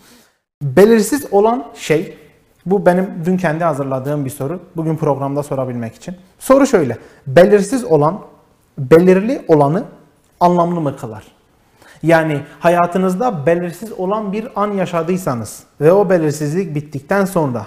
Belirsiz 0.61 1.33
olan 1.33 1.65
şey, 1.73 2.17
bu 2.65 2.85
benim 2.85 3.09
dün 3.25 3.37
kendi 3.37 3.63
hazırladığım 3.63 4.25
bir 4.25 4.29
soru. 4.29 4.59
Bugün 4.75 4.95
programda 4.95 5.43
sorabilmek 5.43 5.95
için. 5.95 6.15
Soru 6.39 6.67
şöyle, 6.67 6.97
belirsiz 7.27 7.83
olan, 7.83 8.19
belirli 8.77 9.45
olanı 9.47 9.83
anlamlı 10.39 10.81
mı 10.81 10.97
kılar? 10.97 11.34
Yani 12.05 12.41
hayatınızda 12.59 13.45
belirsiz 13.45 13.91
olan 13.91 14.33
bir 14.33 14.47
an 14.55 14.71
yaşadıysanız 14.71 15.63
ve 15.81 15.91
o 15.91 16.09
belirsizlik 16.09 16.75
bittikten 16.75 17.25
sonra 17.25 17.65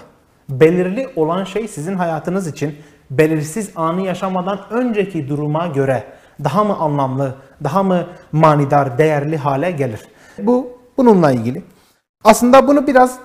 belirli 0.49 1.09
olan 1.17 1.45
şey 1.45 1.69
sizin 1.69 1.95
hayatınız 1.95 2.47
için 2.47 2.75
belirsiz 3.11 3.71
anı 3.77 4.01
yaşamadan 4.01 4.61
önceki 4.71 5.29
duruma 5.29 5.67
göre 5.67 6.05
daha 6.45 6.65
mı 6.65 6.77
anlamlı, 6.77 7.35
daha 7.65 7.83
mı 7.83 8.07
manidar, 8.33 8.99
değerli 8.99 9.37
hale 9.37 9.71
gelir? 9.71 10.01
Bu 10.39 10.79
bununla 10.97 11.33
ilgili. 11.33 11.63
Aslında 12.25 12.69
bunu 12.69 12.87
biraz 12.87 13.19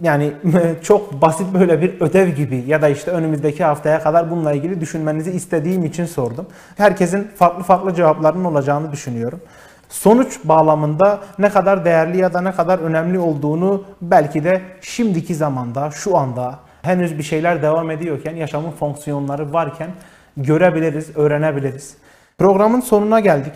yani 0.00 0.32
çok 0.82 1.22
basit 1.22 1.54
böyle 1.54 1.82
bir 1.82 2.00
ödev 2.00 2.28
gibi 2.28 2.64
ya 2.66 2.82
da 2.82 2.88
işte 2.88 3.10
önümüzdeki 3.10 3.64
haftaya 3.64 4.02
kadar 4.02 4.30
bununla 4.30 4.52
ilgili 4.52 4.80
düşünmenizi 4.80 5.30
istediğim 5.30 5.84
için 5.84 6.04
sordum. 6.04 6.46
Herkesin 6.76 7.30
farklı 7.36 7.62
farklı 7.62 7.94
cevaplarının 7.94 8.44
olacağını 8.44 8.92
düşünüyorum. 8.92 9.40
Sonuç 9.88 10.38
bağlamında 10.44 11.20
ne 11.38 11.48
kadar 11.48 11.84
değerli 11.84 12.18
ya 12.18 12.34
da 12.34 12.40
ne 12.40 12.52
kadar 12.52 12.78
önemli 12.78 13.18
olduğunu 13.18 13.84
belki 14.02 14.44
de 14.44 14.60
şimdiki 14.80 15.34
zamanda, 15.34 15.90
şu 15.90 16.16
anda 16.16 16.58
henüz 16.82 17.18
bir 17.18 17.22
şeyler 17.22 17.62
devam 17.62 17.90
ediyorken, 17.90 18.36
yaşamın 18.36 18.70
fonksiyonları 18.70 19.52
varken 19.52 19.90
görebiliriz, 20.36 21.16
öğrenebiliriz. 21.16 21.96
Programın 22.38 22.80
sonuna 22.80 23.20
geldik. 23.20 23.52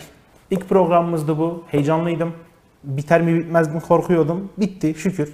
İlk 0.50 0.68
programımızdı 0.68 1.38
bu. 1.38 1.64
Heyecanlıydım. 1.70 2.32
Biter 2.84 3.22
mi 3.22 3.34
bitmez 3.34 3.74
mi 3.74 3.80
korkuyordum. 3.80 4.52
Bitti 4.58 4.94
şükür. 4.94 5.32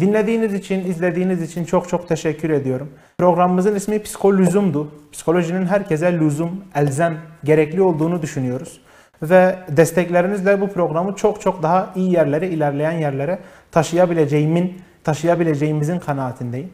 Dinlediğiniz 0.00 0.54
için, 0.54 0.84
izlediğiniz 0.84 1.42
için 1.42 1.64
çok 1.64 1.88
çok 1.88 2.08
teşekkür 2.08 2.50
ediyorum. 2.50 2.90
Programımızın 3.18 3.74
ismi 3.74 4.02
Psikolüzum'du. 4.02 4.88
Psikolojinin 5.12 5.66
herkese 5.66 6.18
lüzum, 6.18 6.64
elzem, 6.74 7.18
gerekli 7.44 7.82
olduğunu 7.82 8.22
düşünüyoruz. 8.22 8.80
Ve 9.22 9.58
desteklerinizle 9.68 10.60
bu 10.60 10.68
programı 10.68 11.16
çok 11.16 11.40
çok 11.40 11.62
daha 11.62 11.90
iyi 11.96 12.12
yerlere, 12.12 12.48
ilerleyen 12.48 12.92
yerlere 12.92 13.38
taşıyabileceğimin, 13.72 14.82
taşıyabileceğimizin 15.04 15.98
kanaatindeyim. 15.98 16.70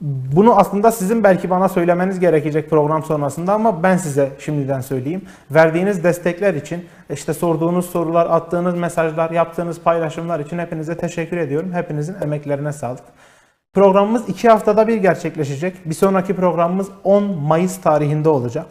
Bunu 0.00 0.58
aslında 0.58 0.92
sizin 0.92 1.24
belki 1.24 1.50
bana 1.50 1.68
söylemeniz 1.68 2.20
gerekecek 2.20 2.70
program 2.70 3.02
sonrasında 3.02 3.52
ama 3.52 3.82
ben 3.82 3.96
size 3.96 4.30
şimdiden 4.38 4.80
söyleyeyim. 4.80 5.22
Verdiğiniz 5.50 6.04
destekler 6.04 6.54
için, 6.54 6.84
işte 7.10 7.34
sorduğunuz 7.34 7.90
sorular, 7.90 8.26
attığınız 8.26 8.74
mesajlar, 8.74 9.30
yaptığınız 9.30 9.80
paylaşımlar 9.80 10.40
için 10.40 10.58
hepinize 10.58 10.96
teşekkür 10.96 11.36
ediyorum. 11.36 11.72
Hepinizin 11.72 12.16
emeklerine 12.22 12.72
sağlık. 12.72 13.02
Programımız 13.74 14.28
iki 14.28 14.48
haftada 14.48 14.88
bir 14.88 14.96
gerçekleşecek. 14.96 15.76
Bir 15.84 15.94
sonraki 15.94 16.36
programımız 16.36 16.88
10 17.04 17.24
Mayıs 17.24 17.80
tarihinde 17.80 18.28
olacak. 18.28 18.66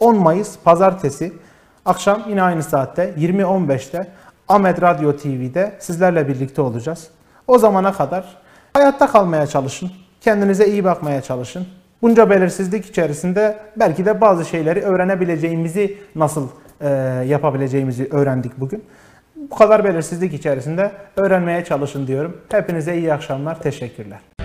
10 0.00 0.18
Mayıs 0.18 0.58
Pazartesi 0.64 1.32
akşam 1.84 2.22
yine 2.28 2.42
aynı 2.42 2.62
saatte 2.62 3.14
20.15'te 3.18 4.10
Ahmet 4.48 4.82
Radyo 4.82 5.16
TV'de 5.16 5.72
sizlerle 5.78 6.28
birlikte 6.28 6.62
olacağız. 6.62 7.08
O 7.46 7.58
zamana 7.58 7.92
kadar 7.92 8.24
hayatta 8.72 9.06
kalmaya 9.06 9.46
çalışın. 9.46 9.90
Kendinize 10.20 10.66
iyi 10.66 10.84
bakmaya 10.84 11.22
çalışın. 11.22 11.66
Bunca 12.02 12.30
belirsizlik 12.30 12.86
içerisinde 12.86 13.58
belki 13.76 14.04
de 14.04 14.20
bazı 14.20 14.44
şeyleri 14.44 14.80
öğrenebileceğimizi 14.80 15.98
nasıl 16.14 16.48
e, 16.80 16.88
yapabileceğimizi 17.26 18.08
öğrendik 18.10 18.60
bugün. 18.60 18.84
Bu 19.36 19.56
kadar 19.56 19.84
belirsizlik 19.84 20.34
içerisinde 20.34 20.92
öğrenmeye 21.16 21.64
çalışın 21.64 22.06
diyorum. 22.06 22.40
Hepinize 22.48 22.96
iyi 22.96 23.12
akşamlar. 23.12 23.60
Teşekkürler. 23.62 24.41